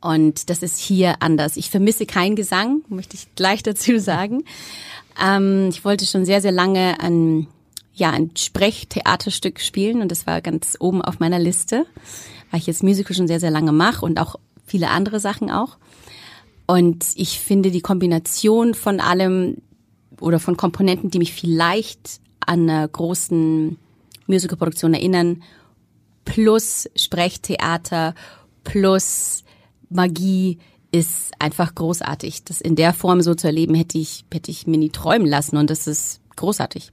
[0.00, 1.56] Und das ist hier anders.
[1.56, 4.44] Ich vermisse keinen Gesang, möchte ich gleich dazu sagen.
[5.22, 7.46] Ähm, ich wollte schon sehr, sehr lange ein,
[7.94, 11.86] ja, ein Sprechtheaterstück spielen und das war ganz oben auf meiner Liste,
[12.50, 15.76] weil ich jetzt Musical schon sehr, sehr lange mache und auch viele andere Sachen auch.
[16.72, 19.58] Und ich finde die Kombination von allem
[20.20, 23.76] oder von Komponenten, die mich vielleicht an einer großen
[24.26, 25.42] Musicalproduktion erinnern,
[26.24, 28.14] plus Sprechtheater,
[28.64, 29.44] plus
[29.90, 30.60] Magie,
[30.92, 32.44] ist einfach großartig.
[32.44, 35.58] Das in der Form so zu erleben, hätte ich, hätte ich mir nie träumen lassen
[35.58, 36.90] und das ist großartig.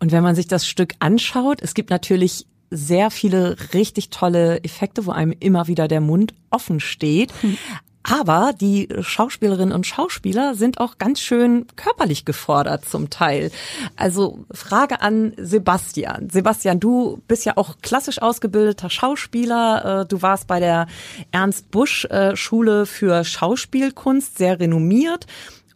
[0.00, 5.04] Und wenn man sich das Stück anschaut, es gibt natürlich sehr viele richtig tolle Effekte,
[5.04, 7.30] wo einem immer wieder der Mund offen steht.
[8.06, 13.50] Aber die Schauspielerinnen und Schauspieler sind auch ganz schön körperlich gefordert zum Teil.
[13.96, 16.28] Also Frage an Sebastian.
[16.28, 20.02] Sebastian, du bist ja auch klassisch ausgebildeter Schauspieler.
[20.02, 20.86] Äh, du warst bei der
[21.32, 25.26] Ernst Busch äh, Schule für Schauspielkunst sehr renommiert.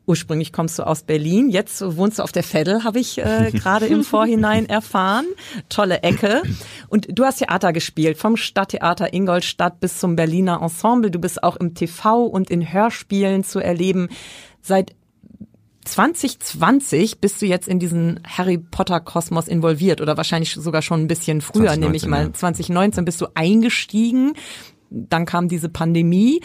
[0.08, 3.84] Ursprünglich kommst du aus Berlin, jetzt wohnst du auf der Veddel, habe ich äh, gerade
[3.84, 5.26] im Vorhinein erfahren.
[5.68, 6.40] Tolle Ecke.
[6.88, 11.10] Und du hast Theater gespielt, vom Stadttheater Ingolstadt bis zum Berliner Ensemble.
[11.10, 14.08] Du bist auch im TV und in Hörspielen zu erleben.
[14.62, 14.94] Seit
[15.84, 21.08] 2020 bist du jetzt in diesen Harry Potter Kosmos involviert oder wahrscheinlich sogar schon ein
[21.08, 22.32] bisschen früher, 2019, nämlich mal ja.
[22.32, 24.32] 2019 bist du eingestiegen.
[24.90, 26.40] Dann kam diese Pandemie.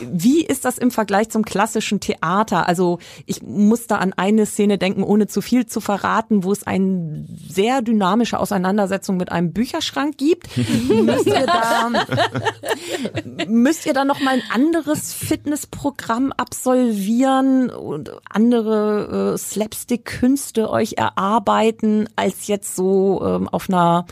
[0.00, 2.66] Wie ist das im Vergleich zum klassischen Theater?
[2.66, 6.66] Also ich muss da an eine Szene denken, ohne zu viel zu verraten, wo es
[6.66, 10.48] eine sehr dynamische Auseinandersetzung mit einem Bücherschrank gibt.
[10.88, 11.90] müsst ihr da,
[13.46, 22.08] müsst ihr da noch mal ein anderes Fitnessprogramm absolvieren und andere äh, Slapstick-Künste euch erarbeiten,
[22.16, 24.06] als jetzt so ähm, auf einer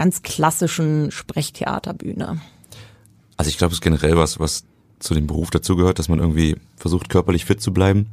[0.00, 2.40] ganz klassischen Sprechtheaterbühne?
[3.36, 4.64] Also ich glaube, es ist generell was, was
[4.98, 8.08] zu dem Beruf dazugehört, dass man irgendwie versucht, körperlich fit zu bleiben.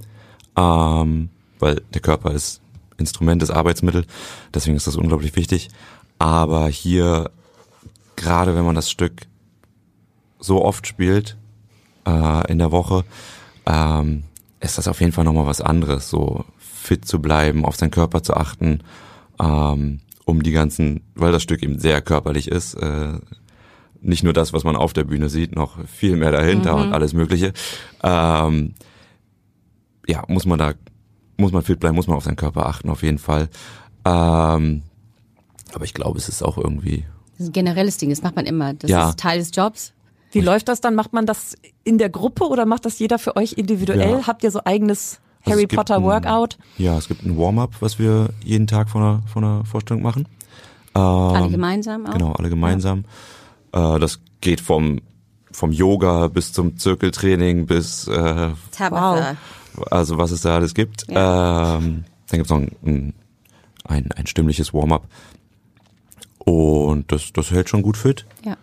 [0.58, 2.60] Ähm, weil der Körper ist
[2.98, 4.06] Instrument, ist Arbeitsmittel.
[4.54, 5.70] Deswegen ist das unglaublich wichtig.
[6.20, 7.32] Aber hier,
[8.18, 9.22] gerade wenn man das Stück
[10.40, 11.38] so oft spielt
[12.06, 13.06] äh, in der Woche,
[13.66, 14.26] ähm,
[14.60, 16.10] ist das auf jeden Fall nochmal was anderes.
[16.10, 18.82] So fit zu bleiben, auf seinen Körper zu achten,
[19.40, 23.14] ähm, um die ganzen, weil das Stück eben sehr körperlich ist, äh,
[24.02, 27.14] nicht nur das, was man auf der Bühne sieht, noch viel mehr dahinter und alles
[27.14, 27.54] Mögliche.
[28.04, 28.76] Ähm,
[30.06, 30.74] ja, muss man da,
[31.38, 33.50] muss man fit bleiben, muss man auf seinen Körper achten, auf jeden Fall.
[34.06, 34.84] Ähm,
[35.74, 38.46] aber ich glaube, es ist auch irgendwie, Das ist ein generelles Ding, das macht man
[38.46, 38.74] immer.
[38.74, 39.10] Das Ja.
[39.10, 39.94] ist Teil des Jobs.
[40.32, 40.94] Wie läuft das dann?
[40.94, 44.20] Macht man das in der Gruppe oder macht das jeder für euch individuell?
[44.20, 44.28] Ja.
[44.28, 46.58] Habt ihr so eigenes Harry es gibt Potter ein- Workout?
[46.78, 50.28] ja, es gibt ein Warm-up, was wir jeden Tag vor einer, vor einer Vorstellung machen.
[50.96, 52.14] Ähm, Alle gemeinsam auch.
[52.14, 53.06] Genau, alle gemeinsam.
[53.72, 55.00] Äh, das geht vom,
[55.52, 59.36] vom Yoga bis zum Zirkeltraining bis, äh, Tabitha.
[59.92, 61.06] also was es da alles gibt.
[61.10, 63.14] Ähm, dann gibt's noch ein, ein,
[63.88, 65.08] ein, ein stimmliches Warm-up.
[66.40, 68.26] Und das, das hält schon gut fit.
[68.46, 68.58] Ja.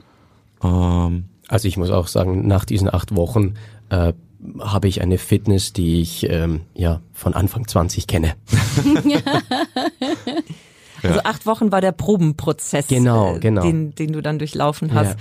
[0.63, 3.55] Ähm, Also ich muss auch sagen, nach diesen acht Wochen
[3.91, 4.13] äh,
[4.61, 8.35] habe ich eine Fitness, die ich ähm, ja von Anfang 20 kenne.
[11.03, 13.63] Also acht Wochen war der Probenprozess, Genau, äh, genau.
[13.63, 15.11] Den, den du dann durchlaufen hast.
[15.11, 15.17] Ja.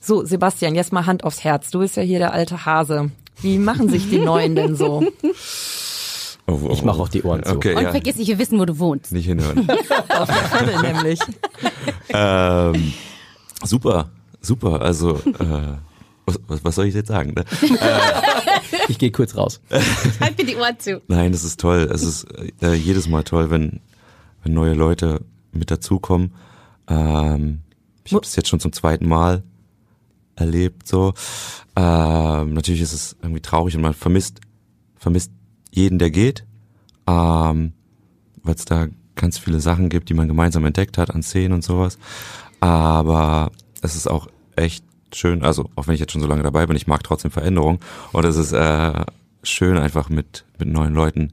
[0.00, 1.70] So, Sebastian, jetzt mal Hand aufs Herz.
[1.70, 3.10] Du bist ja hier der alte Hase.
[3.42, 5.04] Wie machen sich die Neuen denn so?
[6.46, 7.56] oh, oh, Ich mache auch die Ohren zu.
[7.56, 7.90] Okay, Und ja.
[7.90, 9.12] vergiss nicht, wir wissen, wo du wohnst.
[9.12, 9.68] Nicht hinhören.
[10.18, 11.20] Auf der Viertel nämlich.
[12.08, 12.92] ähm,
[13.64, 14.08] super,
[14.40, 14.80] super.
[14.80, 15.76] Also, äh,
[16.24, 17.34] was, was, was soll ich jetzt sagen?
[17.34, 17.44] Ne?
[18.88, 19.60] Ich gehe kurz raus.
[20.20, 21.02] Halt mir die Ohren zu.
[21.08, 21.88] Nein, das ist toll.
[21.92, 22.26] Es ist
[22.62, 23.80] äh, jedes Mal toll, wenn,
[24.42, 25.20] wenn neue Leute
[25.52, 26.34] mit dazukommen.
[26.88, 27.60] Ähm,
[28.04, 29.42] ich habe das jetzt schon zum zweiten Mal
[30.36, 30.86] erlebt.
[30.86, 31.14] So,
[31.76, 34.40] ähm, natürlich ist es irgendwie traurig und man vermisst
[34.96, 35.30] vermisst
[35.70, 36.44] jeden, der geht,
[37.06, 37.72] ähm,
[38.42, 41.64] weil es da ganz viele Sachen gibt, die man gemeinsam entdeckt hat an Szenen und
[41.64, 41.98] sowas.
[42.60, 46.66] Aber es ist auch echt schön, also auch wenn ich jetzt schon so lange dabei
[46.66, 47.80] bin, ich mag trotzdem Veränderung
[48.12, 49.04] und es ist äh,
[49.42, 51.32] schön einfach mit mit neuen Leuten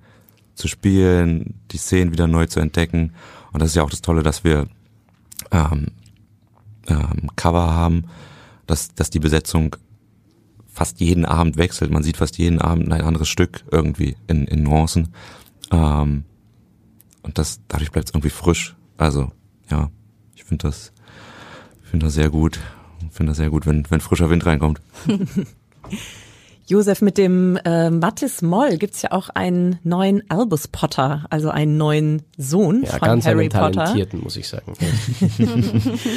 [0.54, 3.14] zu spielen, die Szenen wieder neu zu entdecken
[3.52, 4.68] und das ist ja auch das Tolle, dass wir
[5.52, 5.88] ähm,
[6.88, 8.06] ähm, Cover haben,
[8.68, 9.76] dass dass die Besetzung
[10.76, 11.90] fast jeden Abend wechselt.
[11.90, 15.14] Man sieht fast jeden Abend ein anderes Stück irgendwie in, in Nuancen.
[15.72, 16.26] Ähm,
[17.22, 18.76] und das, dadurch bleibt es irgendwie frisch.
[18.98, 19.32] Also,
[19.72, 19.90] ja,
[20.36, 20.92] ich finde das,
[21.82, 22.60] ich finde das sehr gut.
[23.16, 24.82] Ich finde das sehr gut, wenn, wenn frischer Wind reinkommt.
[26.68, 31.78] Josef, mit dem äh, Mattis Moll gibt's ja auch einen neuen Albus Potter, also einen
[31.78, 33.72] neuen Sohn Ja, von ganz Harry einen Potter.
[33.84, 34.74] talentierten, muss ich sagen.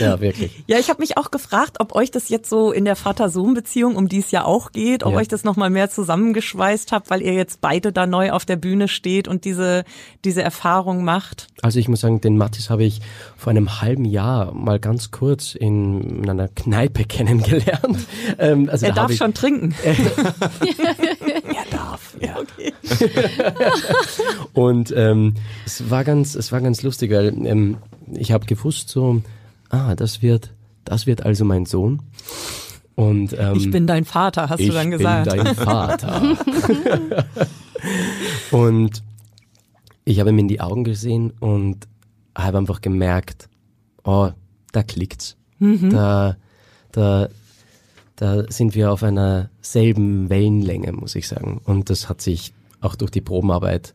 [0.00, 0.64] ja, wirklich.
[0.66, 4.08] Ja, ich habe mich auch gefragt, ob euch das jetzt so in der Vater-Sohn-Beziehung, um
[4.08, 5.18] die es ja auch geht, ob Ja.
[5.18, 8.88] euch das nochmal mehr zusammengeschweißt habt, weil ihr jetzt beide da neu auf der Bühne
[8.88, 9.84] steht und diese,
[10.24, 11.48] diese Erfahrung macht.
[11.62, 13.00] Also ich muss sagen, den Mathis habe ich
[13.36, 17.98] vor einem halben Jahr mal ganz kurz in, in einer Kneipe kennengelernt.
[18.38, 19.74] Ähm, also Er da darf ich, schon trinken.
[20.40, 22.36] Er darf, ja.
[24.52, 25.34] Und ähm,
[25.66, 27.78] es war ganz, es war ganz lustig, weil ähm,
[28.12, 29.22] ich habe gewusst so,
[29.70, 30.50] ah, das wird,
[30.84, 32.00] das wird also mein Sohn.
[32.94, 35.30] Und ähm, Ich bin dein Vater, hast ich du dann gesagt.
[35.30, 36.22] bin dein Vater.
[38.50, 39.02] und
[40.04, 41.86] ich habe ihm in die Augen gesehen und
[42.36, 43.48] habe einfach gemerkt,
[44.04, 44.30] oh,
[44.72, 45.36] da klickt's.
[45.90, 46.36] Da,
[46.92, 47.28] da,
[48.18, 51.60] da sind wir auf einer selben Wellenlänge, muss ich sagen.
[51.64, 53.94] Und das hat sich auch durch die Probenarbeit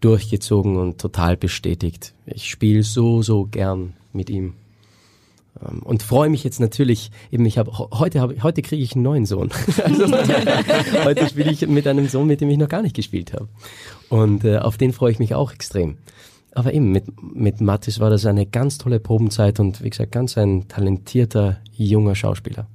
[0.00, 2.14] durchgezogen und total bestätigt.
[2.26, 4.54] Ich spiele so, so gern mit ihm.
[5.62, 9.04] Ähm, Und freue mich jetzt natürlich, eben ich habe heute habe heute kriege ich einen
[9.04, 9.50] neuen Sohn.
[9.84, 10.06] Also,
[11.04, 13.48] heute spiele ich mit einem Sohn, mit dem ich noch gar nicht gespielt habe.
[14.08, 15.98] Und äh, auf den freue ich mich auch extrem.
[16.56, 20.36] Aber eben mit mit Mathis war das eine ganz tolle Probenzeit und wie gesagt ganz
[20.36, 22.66] ein talentierter junger Schauspieler.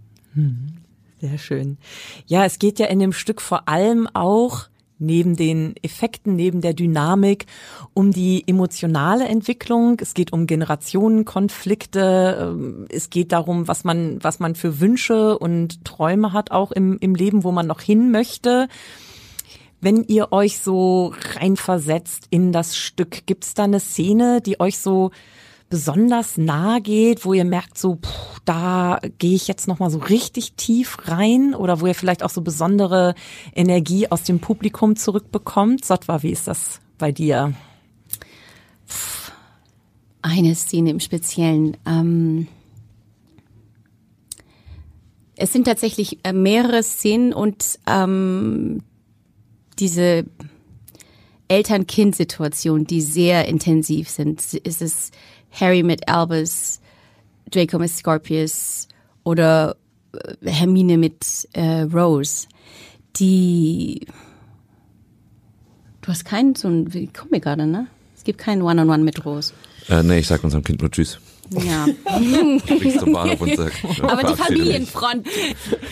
[1.22, 1.78] Sehr schön.
[2.28, 6.74] Ja, es geht ja in dem Stück vor allem auch neben den Effekten, neben der
[6.74, 7.46] Dynamik
[7.94, 9.98] um die emotionale Entwicklung.
[10.02, 12.38] Es geht um Generationenkonflikte.
[12.42, 16.98] ähm, Es geht darum, was man, was man für Wünsche und Träume hat auch im,
[17.00, 18.68] im Leben, wo man noch hin möchte.
[19.82, 25.12] Wenn ihr euch so reinversetzt in das Stück, gibt's da eine Szene, die euch so
[25.70, 30.00] besonders nahe geht, wo ihr merkt, so puh, da gehe ich jetzt noch mal so
[30.00, 33.14] richtig tief rein oder wo ihr vielleicht auch so besondere
[33.54, 35.86] Energie aus dem Publikum zurückbekommt?
[35.86, 37.54] Sotwa, wie ist das bei dir?
[40.22, 41.78] Eine Szene im Speziellen.
[41.86, 42.48] Ähm,
[45.36, 48.82] es sind tatsächlich äh, mehrere Szenen und ähm,
[49.78, 50.26] diese
[51.48, 54.42] Eltern-Kind-Situation, die sehr intensiv sind.
[54.64, 55.14] Es ist
[55.52, 56.80] Harry mit Albus,
[57.52, 58.88] Draco mit Scorpius
[59.24, 59.76] oder
[60.14, 62.48] äh, Hermine mit äh, Rose.
[63.18, 64.06] Die
[66.02, 67.88] Du hast keinen so ein wie kommen wir gerade, ne?
[68.16, 69.54] Es gibt keinen One-on-One mit Rose.
[69.90, 71.20] Äh, nee, ich sag unserem Kind nur Tschüss.
[71.52, 71.88] Ja.
[73.00, 73.72] Zum Bahnhof und sag,
[74.04, 74.36] Aber die.
[74.36, 75.26] Familienfront.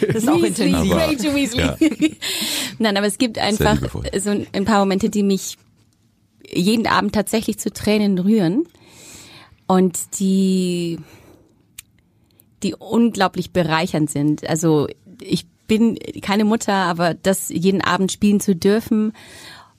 [0.01, 0.91] Das ist auch Weasley, intensiv.
[0.93, 2.17] Aber- Rachel Weasley.
[2.79, 3.77] Nein, aber es gibt einfach
[4.19, 5.57] so ein paar Momente, die mich
[6.49, 8.67] jeden Abend tatsächlich zu Tränen rühren
[9.67, 10.99] und die,
[12.63, 14.47] die unglaublich bereichernd sind.
[14.49, 14.87] Also
[15.21, 19.13] ich bin keine Mutter, aber das jeden Abend spielen zu dürfen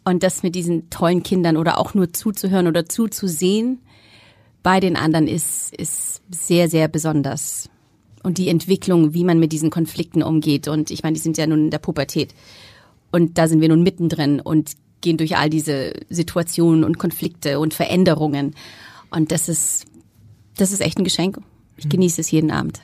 [0.05, 3.81] und das mit diesen tollen Kindern oder auch nur zuzuhören oder zuzusehen
[4.63, 7.71] bei den anderen ist, ist sehr, sehr besonders.
[8.23, 10.69] Und die Entwicklung, wie man mit diesen Konflikten umgeht.
[10.69, 12.35] Und ich meine, die sind ja nun in der Pubertät.
[13.11, 17.73] Und da sind wir nun mittendrin und gehen durch all diese Situationen und Konflikte und
[17.73, 18.55] Veränderungen.
[19.11, 19.87] Und das ist,
[20.57, 21.39] das ist echt ein Geschenk.
[21.77, 22.81] Ich genieße es jeden Abend.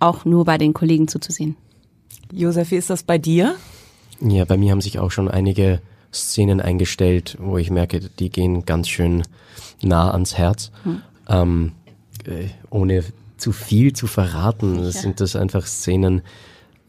[0.00, 1.56] Auch nur bei den Kollegen zuzusehen.
[2.32, 3.56] Josef, wie ist das bei dir?
[4.20, 5.80] Ja, bei mir haben sich auch schon einige
[6.12, 9.22] Szenen eingestellt, wo ich merke, die gehen ganz schön
[9.82, 10.70] nah ans Herz.
[11.28, 11.72] Ähm,
[12.24, 13.04] äh, ohne
[13.36, 15.00] zu viel zu verraten, Sicher.
[15.00, 16.22] sind das einfach Szenen,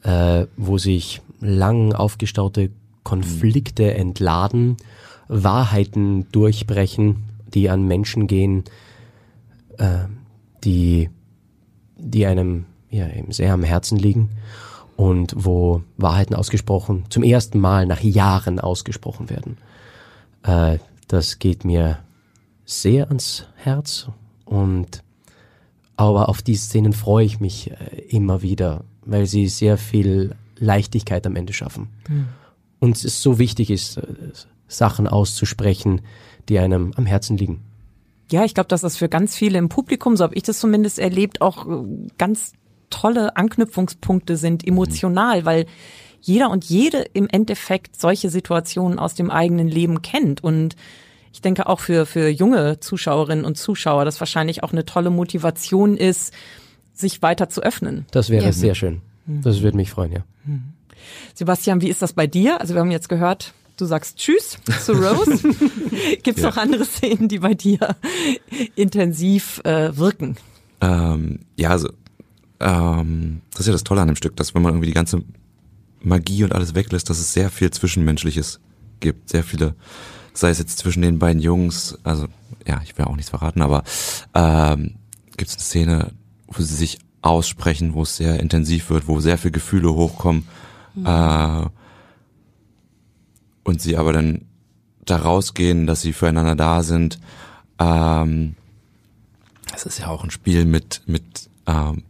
[0.03, 2.71] äh, wo sich lang aufgestaute
[3.03, 4.77] Konflikte entladen,
[5.27, 8.63] Wahrheiten durchbrechen, die an Menschen gehen,
[9.77, 10.05] äh,
[10.63, 11.09] die,
[11.97, 14.29] die einem ja, eben sehr am Herzen liegen
[14.95, 19.57] und wo Wahrheiten ausgesprochen, zum ersten Mal nach Jahren ausgesprochen werden.
[20.43, 21.99] Äh, das geht mir
[22.65, 24.09] sehr ans Herz
[24.45, 25.03] und
[25.95, 27.75] aber auf die Szenen freue ich mich äh,
[28.09, 31.89] immer wieder, weil sie sehr viel Leichtigkeit am Ende schaffen.
[32.79, 34.03] Und es so wichtig ist, äh,
[34.67, 36.01] Sachen auszusprechen,
[36.49, 37.61] die einem am Herzen liegen.
[38.31, 40.99] Ja, ich glaube, dass das für ganz viele im Publikum, so habe ich das zumindest
[40.99, 41.85] erlebt, auch äh,
[42.17, 42.53] ganz
[42.89, 45.65] tolle Anknüpfungspunkte sind, emotional, weil
[46.21, 50.43] jeder und jede im Endeffekt solche Situationen aus dem eigenen Leben kennt.
[50.43, 50.75] Und
[51.31, 55.95] ich denke auch für, für junge Zuschauerinnen und Zuschauer, das wahrscheinlich auch eine tolle Motivation
[55.97, 56.33] ist,
[56.93, 58.05] sich weiter zu öffnen.
[58.11, 58.51] Das wäre Ja.
[58.51, 59.01] sehr schön.
[59.27, 60.23] Das würde mich freuen, ja.
[61.33, 62.59] Sebastian, wie ist das bei dir?
[62.59, 65.41] Also wir haben jetzt gehört, du sagst Tschüss zu Rose.
[66.23, 66.49] Gibt es Ja.
[66.49, 67.95] noch andere Szenen, die bei dir
[68.75, 70.37] intensiv äh, wirken?
[70.81, 71.89] Ähm, ja, also,
[72.59, 75.23] ähm, das ist ja das Tolle an dem Stück, dass wenn man irgendwie die ganze
[76.01, 78.59] Magie und alles weglässt, dass es sehr viel Zwischenmenschliches
[78.99, 79.29] gibt.
[79.29, 79.75] Sehr viele,
[80.33, 82.27] sei es jetzt zwischen den beiden Jungs, also,
[82.67, 83.83] ja, ich will auch nichts verraten, aber
[84.33, 84.95] ähm,
[85.37, 86.11] gibt es eine Szene,
[86.47, 90.47] wo sie sich aussprechen, wo es sehr intensiv wird, wo sehr viele Gefühle hochkommen.
[91.03, 91.65] Äh,
[93.69, 94.45] und sie aber dann
[95.05, 97.19] da rausgehen, dass sie füreinander da sind.
[97.79, 98.55] Ähm,
[99.73, 102.03] es ist ja auch ein Spiel mit mit ähm,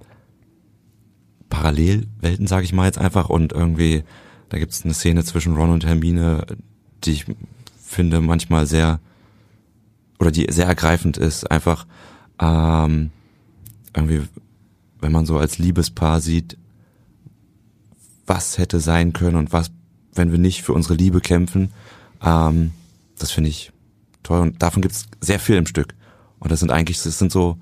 [1.49, 3.29] Parallelwelten, sage ich mal jetzt einfach.
[3.29, 4.03] Und irgendwie,
[4.49, 6.45] da gibt es eine Szene zwischen Ron und Hermine,
[7.03, 7.25] die ich
[7.83, 8.99] finde manchmal sehr
[10.19, 11.49] oder die sehr ergreifend ist.
[11.49, 11.85] Einfach
[12.39, 13.11] ähm,
[13.95, 14.21] irgendwie,
[15.01, 16.57] wenn man so als Liebespaar sieht,
[18.27, 19.71] was hätte sein können und was,
[20.19, 21.71] wenn wir nicht für unsere Liebe kämpfen,
[22.23, 22.71] ähm,
[23.17, 23.71] das finde ich
[24.21, 24.41] toll.
[24.41, 25.95] Und davon gibt's sehr viel im Stück.
[26.39, 27.57] Und das sind eigentlich, das sind so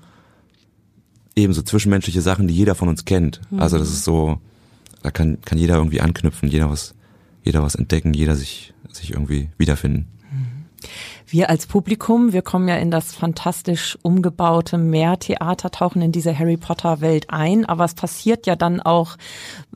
[1.36, 3.40] eben so zwischenmenschliche Sachen, die jeder von uns kennt.
[3.56, 4.40] Also das ist so,
[5.02, 6.94] da kann, kann jeder irgendwie anknüpfen, jeder was,
[7.44, 10.08] jeder was entdecken, jeder sich, sich irgendwie wiederfinden.
[11.30, 16.56] Wir als Publikum, wir kommen ja in das fantastisch umgebaute Meertheater, tauchen in diese Harry
[16.56, 19.18] Potter Welt ein, aber es passiert ja dann auch,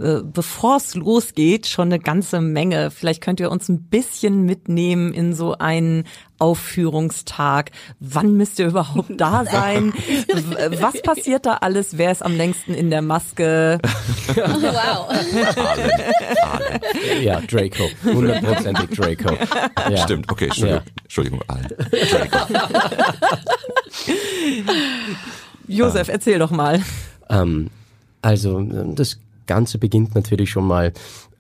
[0.01, 2.91] äh, bevor es losgeht, schon eine ganze Menge.
[2.91, 6.05] Vielleicht könnt ihr uns ein bisschen mitnehmen in so einen
[6.39, 7.71] Aufführungstag.
[8.01, 9.93] Wann müsst ihr überhaupt da sein?
[10.81, 11.99] Was passiert da alles?
[11.99, 13.79] Wer ist am längsten in der Maske?
[14.35, 15.09] Wow.
[17.23, 17.89] Ja, Draco.
[18.05, 19.37] Hundertprozentig Draco.
[19.91, 19.97] Ja.
[19.99, 21.03] Stimmt, okay, Entschuldigung, Ja.
[21.05, 21.69] Entschuldigung, allen.
[25.69, 26.83] Josef, erzähl doch mal.
[27.31, 27.71] Ähm,
[28.21, 30.93] also das Ganze beginnt natürlich schon mal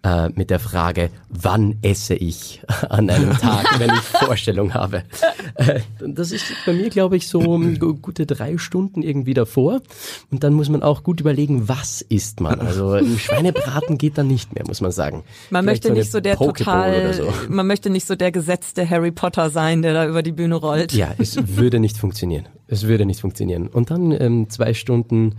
[0.04, 5.04] äh, mit der Frage, wann esse ich an einem Tag, wenn ich Vorstellung habe.
[5.54, 9.80] Äh, das ist bei mir, glaube ich, so um gu- gute drei Stunden irgendwie davor.
[10.30, 12.60] Und dann muss man auch gut überlegen, was isst man.
[12.60, 15.22] Also ein Schweinebraten geht dann nicht mehr, muss man sagen.
[15.50, 17.32] Man Vielleicht möchte nicht eine so der Pokeball total, oder so.
[17.48, 20.92] man möchte nicht so der gesetzte Harry Potter sein, der da über die Bühne rollt.
[20.92, 22.46] Ja, es würde nicht funktionieren.
[22.66, 23.68] Es würde nicht funktionieren.
[23.68, 25.34] Und dann ähm, zwei Stunden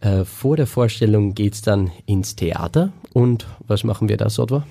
[0.00, 2.92] äh, vor der Vorstellung geht's dann ins Theater.
[3.12, 4.66] Und was machen wir da, Sodwa?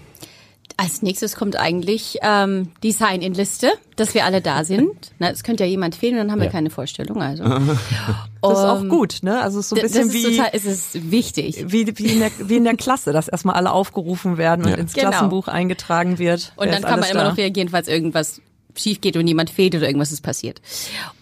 [0.79, 4.91] Als nächstes kommt eigentlich ähm, die Sign-in-Liste, dass wir alle da sind.
[5.19, 6.51] Na, es könnte ja jemand fehlen und dann haben wir Ja.
[6.51, 7.19] keine Vorstellung.
[7.21, 7.43] Also
[8.41, 9.41] Das ist auch gut, ne?
[9.41, 11.65] Also es ist so ein das bisschen ist wie, total, es ist wichtig.
[11.67, 14.77] wie, wie, in der, wie in der Klasse, dass erstmal alle aufgerufen werden und Ja.
[14.77, 15.09] ins Genau.
[15.09, 16.53] Klassenbuch eingetragen wird.
[16.57, 17.29] Und Wer dann kann man immer da?
[17.31, 18.39] noch reagieren, falls irgendwas
[18.75, 20.61] schief geht und jemand fehlt oder irgendwas ist passiert.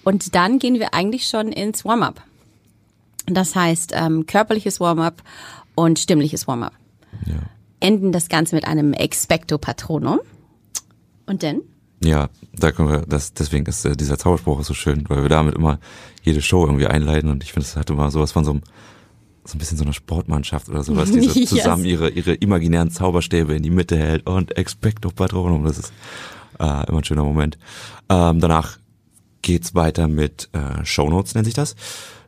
[0.04, 2.22] Und dann gehen wir eigentlich schon ins Warm-up.
[3.26, 5.24] Das heißt ähm, körperliches Warm-up
[5.76, 6.74] und stimmliches Warm-up.
[7.80, 10.20] Enden das Ganze mit einem Expecto Patronum.
[11.28, 11.62] Und dann?
[12.04, 15.56] Ja, da können wir, das, deswegen ist äh, dieser Zauberspruch so schön, weil wir damit
[15.56, 15.80] immer
[16.24, 18.62] jede Show irgendwie einleiten und ich finde, das hat immer sowas von so einem,
[19.44, 21.50] so ein bisschen so einer Sportmannschaft oder sowas, die so Yes.
[21.50, 25.94] zusammen ihre, ihre imaginären Zauberstäbe in die Mitte hält und Expecto Patronum, das ist
[26.60, 27.58] äh, immer ein schöner Moment.
[28.10, 28.78] Ähm, danach
[29.42, 31.76] geht's weiter mit äh, Shownotes, nennt sich das.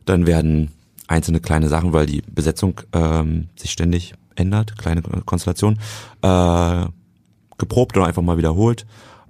[0.04, 0.72] Dann werden
[1.08, 5.78] einzelne kleine Sachen, weil die Besetzung ähm, sich ständig ändert, kleine Konstellation,
[6.22, 6.84] äh,
[7.58, 8.86] geprobt und einfach mal wiederholt,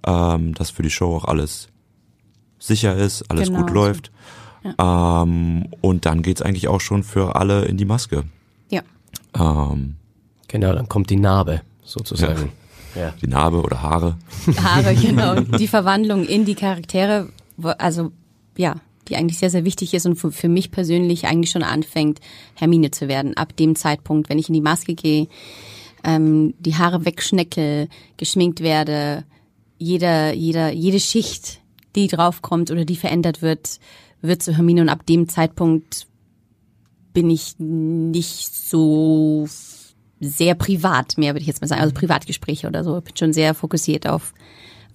[0.07, 1.69] ähm, dass für die Show auch alles
[2.59, 4.11] sicher ist, alles Genau gut läuft.
[4.79, 8.25] Ähm, und dann geht's eigentlich auch schon für alle in die Maske.
[8.71, 8.83] Ja.
[9.35, 9.95] Ähm,
[10.49, 12.51] Genau, dann kommt die Narbe sozusagen.
[12.95, 13.13] Ja.
[13.23, 14.17] die Narbe oder Haare.
[14.63, 15.35] Haare, genau.
[15.59, 18.13] Die Verwandlung in die Charaktere, wo- also
[18.57, 18.77] ja,
[19.09, 22.21] die eigentlich sehr, sehr wichtig ist und für, mich persönlich eigentlich schon anfängt,
[22.55, 23.37] Hermine zu werden.
[23.37, 25.29] Ab dem Zeitpunkt, wenn ich in die Maske gehe,
[26.05, 29.25] ähm, die Haare wegschneckel, geschminkt werde,
[29.79, 31.61] jeder, jeder, jede Schicht,
[31.95, 33.79] die draufkommt oder die verändert wird,
[34.21, 36.07] wird zu Hermine und ab dem Zeitpunkt
[37.13, 39.49] bin ich nicht so
[40.21, 43.01] sehr privat mehr, würde ich jetzt mal sagen, also Privatgespräche oder so.
[43.01, 44.35] Bin schon sehr fokussiert auf,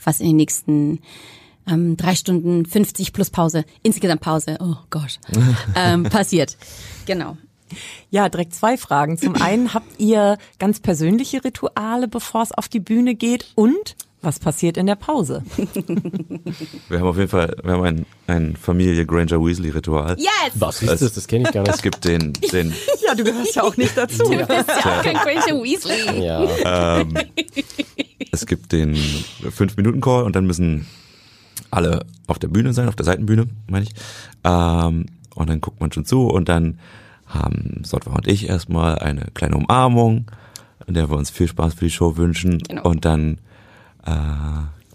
[0.03, 0.99] was in den nächsten
[1.67, 5.19] ähm, drei Stunden 50 plus Pause, insgesamt Pause, oh Gott,
[5.75, 6.57] ähm, passiert.
[7.05, 7.37] Genau.
[8.11, 9.17] Ja, direkt zwei Fragen.
[9.17, 14.39] Zum einen habt ihr ganz persönliche Rituale, bevor es auf die Bühne geht und was
[14.39, 15.43] passiert in der Pause?
[16.89, 20.15] Wir haben auf jeden Fall, wir haben ein, ein Familie Granger Weasley Ritual.
[20.17, 20.29] Yes!
[20.55, 21.13] Was ist das?
[21.13, 21.83] Das kenne ich gar Es nicht.
[21.83, 22.73] gibt den, den,
[23.05, 24.23] Ja, du gehörst ja auch nicht dazu.
[24.23, 26.23] Du bist ja auch kein Granger Weasley.
[26.23, 27.13] Ja, ähm,
[28.31, 30.87] es gibt den 5-Minuten-Call und dann müssen
[31.73, 33.93] alle auf der Bühne sein, auf der Seitenbühne, meine ich.
[34.43, 35.05] Ähm,
[35.35, 36.79] und dann guckt man schon zu und dann
[37.25, 40.25] haben Sotwa und ich erstmal eine kleine Umarmung,
[40.85, 42.59] in der wir uns viel Spaß für die Show wünschen.
[42.59, 42.83] Genau.
[42.83, 43.39] Und dann
[44.05, 44.11] äh,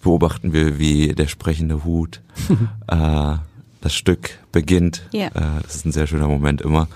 [0.03, 2.21] beobachten wir, wie der sprechende Hut
[2.87, 3.35] äh,
[3.81, 5.03] das Stück beginnt.
[5.13, 5.29] Ja.
[5.29, 6.89] Äh, das ist ein sehr schöner Moment immer.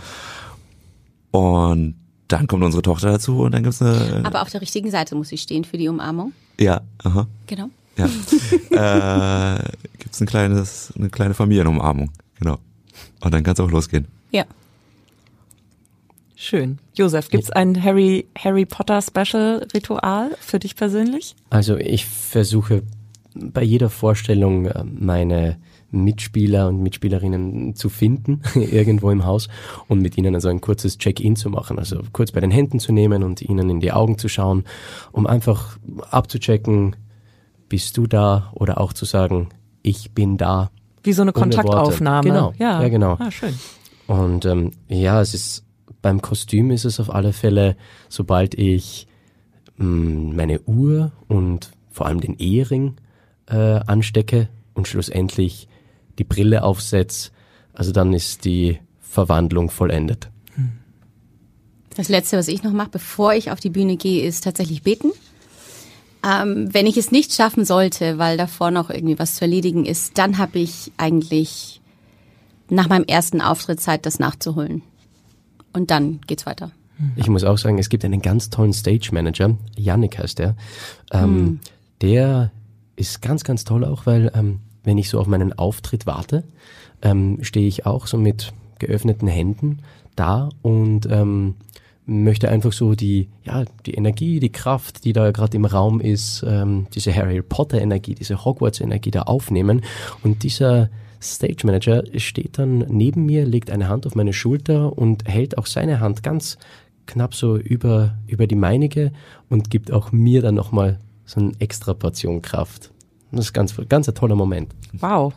[1.30, 1.95] Und
[2.28, 5.28] dann kommt unsere Tochter dazu und dann gibt's eine Aber auf der richtigen Seite muss
[5.28, 6.33] sie stehen für die Umarmung.
[6.59, 7.26] ja, aha.
[7.47, 7.68] Genau.
[7.97, 8.07] Ja.
[9.57, 9.62] äh,
[9.99, 12.11] gibt's ein kleines, eine kleine Familienumarmung.
[12.38, 12.59] Genau.
[13.20, 14.07] Und dann kann's auch losgehen.
[14.30, 14.45] Ja.
[16.34, 16.78] Schön.
[16.95, 21.36] Josef, gibt's ein Harry, Harry Potter Special Ritual für dich persönlich?
[21.51, 22.82] also ich versuche
[23.34, 25.57] bei jeder Vorstellung äh, meine
[25.93, 29.49] Mitspieler und Mitspielerinnen zu finden, irgendwo im Haus
[29.88, 32.93] und mit ihnen also ein kurzes Check-in zu machen, also kurz bei den Händen zu
[32.93, 34.64] nehmen und ihnen in die Augen zu schauen,
[35.12, 35.78] um einfach
[36.11, 36.97] abzuchecken,
[37.72, 39.48] bist du da oder auch zu sagen,
[39.82, 40.70] ich bin da.
[41.02, 41.32] Wie so eine.
[41.32, 42.28] Kontaktaufnahme.
[42.28, 42.52] Genau.
[42.58, 43.16] Ja, Ja, genau.
[43.18, 43.54] Ah, schön.
[44.06, 45.64] Und ähm, ja, es ist
[46.02, 47.78] beim Kostüm ist es auf alle Fälle,
[48.10, 49.06] sobald ich
[49.78, 52.96] mh, meine Uhr und vor allem den Ehering
[53.46, 55.66] äh, anstecke, und schlussendlich
[56.18, 57.30] die Brille aufsetze,
[57.72, 60.30] also dann ist die Verwandlung vollendet.
[61.96, 65.10] Das Letzte, was ich noch mache, bevor ich auf die Bühne gehe, ist tatsächlich beten.
[66.24, 70.18] Ähm, wenn ich es nicht schaffen sollte, weil davor noch irgendwie was zu erledigen ist,
[70.18, 71.80] dann habe ich eigentlich
[72.68, 74.82] nach meinem ersten Auftritt Zeit, das nachzuholen.
[75.72, 76.70] Und dann geht's weiter.
[77.16, 80.54] Ich muss auch sagen, es gibt einen ganz tollen Stage Manager, Yannick heißt der.
[81.10, 81.60] Ähm,
[82.00, 82.52] Der
[82.96, 86.44] ist ganz, ganz toll auch, weil ähm, wenn ich so auf meinen Auftritt warte,
[87.00, 89.80] ähm, stehe ich auch so mit geöffneten Händen
[90.14, 91.54] da und ähm,
[92.05, 96.44] möchte einfach so die, ja, die Energie, die Kraft, die da gerade im Raum ist,
[96.46, 99.82] ähm, diese Harry Potter Energie, diese Hogwarts Energie da aufnehmen.
[100.22, 100.90] Und dieser
[101.22, 105.66] Stage Manager steht dann neben mir, legt eine Hand auf meine Schulter und hält auch
[105.66, 106.59] seine Hand ganz
[107.07, 109.12] knapp so über, über die meinige
[109.48, 112.90] und gibt auch mir dann nochmal so eine extra Portion Kraft.
[113.30, 114.74] Und das ist ganz, ganz ein toller Moment.
[114.92, 115.32] Wow.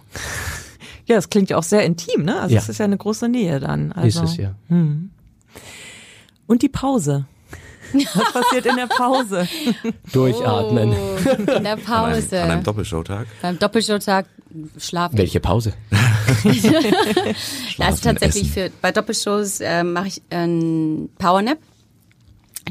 [1.05, 2.39] Ja, das klingt ja auch sehr intim, ne?
[2.39, 2.61] Also Ja.
[2.61, 3.91] es ist ja eine große Nähe dann.
[3.91, 4.23] Also.
[4.23, 4.55] Ist es ja.
[6.47, 7.25] Und die Pause.
[7.93, 9.47] Was passiert in der Pause?
[10.11, 10.91] Durchatmen.
[10.93, 12.41] Oh, in der An einem, Pause.
[12.41, 13.27] an einem Doppelshowtag.
[13.41, 14.25] Beim Doppelshowtag
[14.77, 15.19] schlafe ich.
[15.19, 15.73] Welche Pause?
[17.77, 18.53] Das ist tatsächlich essen.
[18.53, 21.59] für bei Doppelshows äh, mache ich ein Powernap,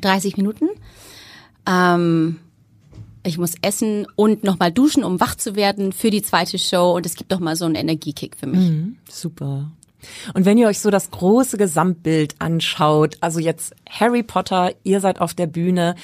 [0.00, 0.68] 30 Minuten.
[1.66, 2.40] Ähm,
[3.22, 6.92] ich muss essen und nochmal duschen, um wach zu werden für die zweite Show.
[6.96, 8.72] Und es gibt noch mal so einen Energiekick für mich.
[9.08, 9.70] Super.
[10.34, 15.20] Und wenn ihr euch so das große Gesamtbild anschaut, also jetzt Harry Potter, ihr seid
[15.20, 15.94] auf der Bühne,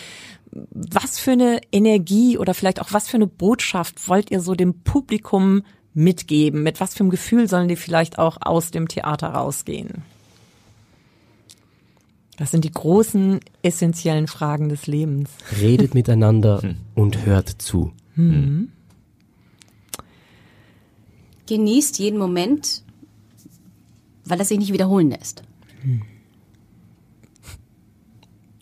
[0.53, 4.81] was für eine Energie oder vielleicht auch was für eine Botschaft wollt ihr so dem
[4.83, 5.63] Publikum
[5.95, 6.63] mitgeben?
[6.63, 10.03] Mit was für einem Gefühl sollen die vielleicht auch aus dem Theater rausgehen?
[12.37, 15.29] Das sind die großen, essentiellen Fragen des Lebens.
[15.61, 16.63] Redet miteinander
[16.95, 17.93] und hört zu.
[21.47, 22.83] Genießt jeden Moment,
[24.25, 25.43] weil das sich nicht wiederholen lässt.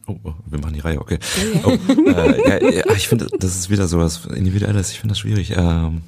[0.06, 1.18] Oh, oh, wir machen die Reihe, okay.
[1.64, 4.90] Oh, äh, ja, ich finde, das ist wieder sowas Individuelles.
[4.92, 6.02] Ich finde das schwierig, ähm,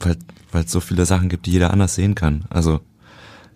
[0.00, 0.16] weil
[0.54, 2.44] weil es so viele Sachen gibt, die jeder anders sehen kann.
[2.48, 2.80] Also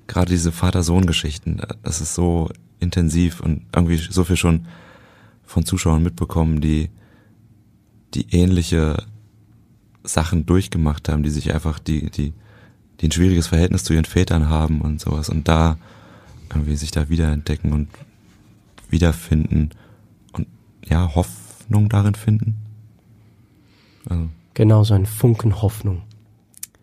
[0.09, 4.67] gerade diese Vater-Sohn-Geschichten, das ist so intensiv und irgendwie so viel schon
[5.47, 6.91] von Zuschauern mitbekommen, die
[8.15, 9.05] die ähnliche
[10.03, 12.33] Sachen durchgemacht haben, die sich einfach die die
[13.01, 15.77] die ein schwieriges Verhältnis zu ihren Vätern haben und sowas und da
[16.51, 17.89] irgendwie sich da wiederentdecken und
[18.89, 19.71] wiederfinden
[20.33, 20.47] und
[20.85, 22.57] ja, Hoffnung darin finden.
[24.09, 26.03] Also, Genau so ein Funken Hoffnung.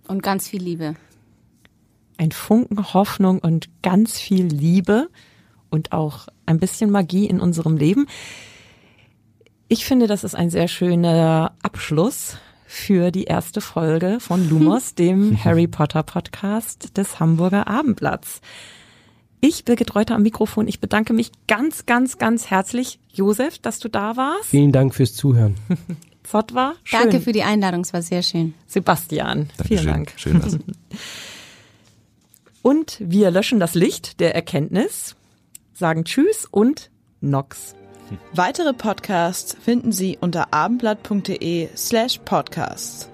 [0.07, 0.95] Und ganz viel Liebe.
[2.17, 5.09] ein Funken Hoffnung und ganz viel Liebe
[5.69, 8.07] und auch ein bisschen Magie in unserem Leben.
[9.67, 15.43] Ich finde, das ist ein sehr schöner Abschluss für die erste Folge von Lumos, dem
[15.43, 18.41] Harry Potter Podcast des Hamburger Abendblatts.
[19.41, 23.89] Ich, Birgit Reuter am Mikrofon, ich bedanke mich ganz, ganz, ganz herzlich, Josef, dass du
[23.89, 24.45] da warst.
[24.45, 25.55] Vielen Dank fürs Zuhören.
[26.23, 26.99] Zott war schön.
[27.01, 28.55] Danke für die Einladung, es war sehr schön.
[28.65, 29.49] Sebastian.
[29.67, 30.39] Vielen Dankeschön.
[30.39, 30.43] Dank.
[30.43, 30.99] Schön was.
[32.63, 35.15] Und wir löschen das Licht der Erkenntnis,
[35.73, 36.89] sagen Tschüss und
[37.21, 37.75] Nox.
[38.33, 43.09] Weitere Podcasts finden Sie unter abendblatt.de slash podcasts.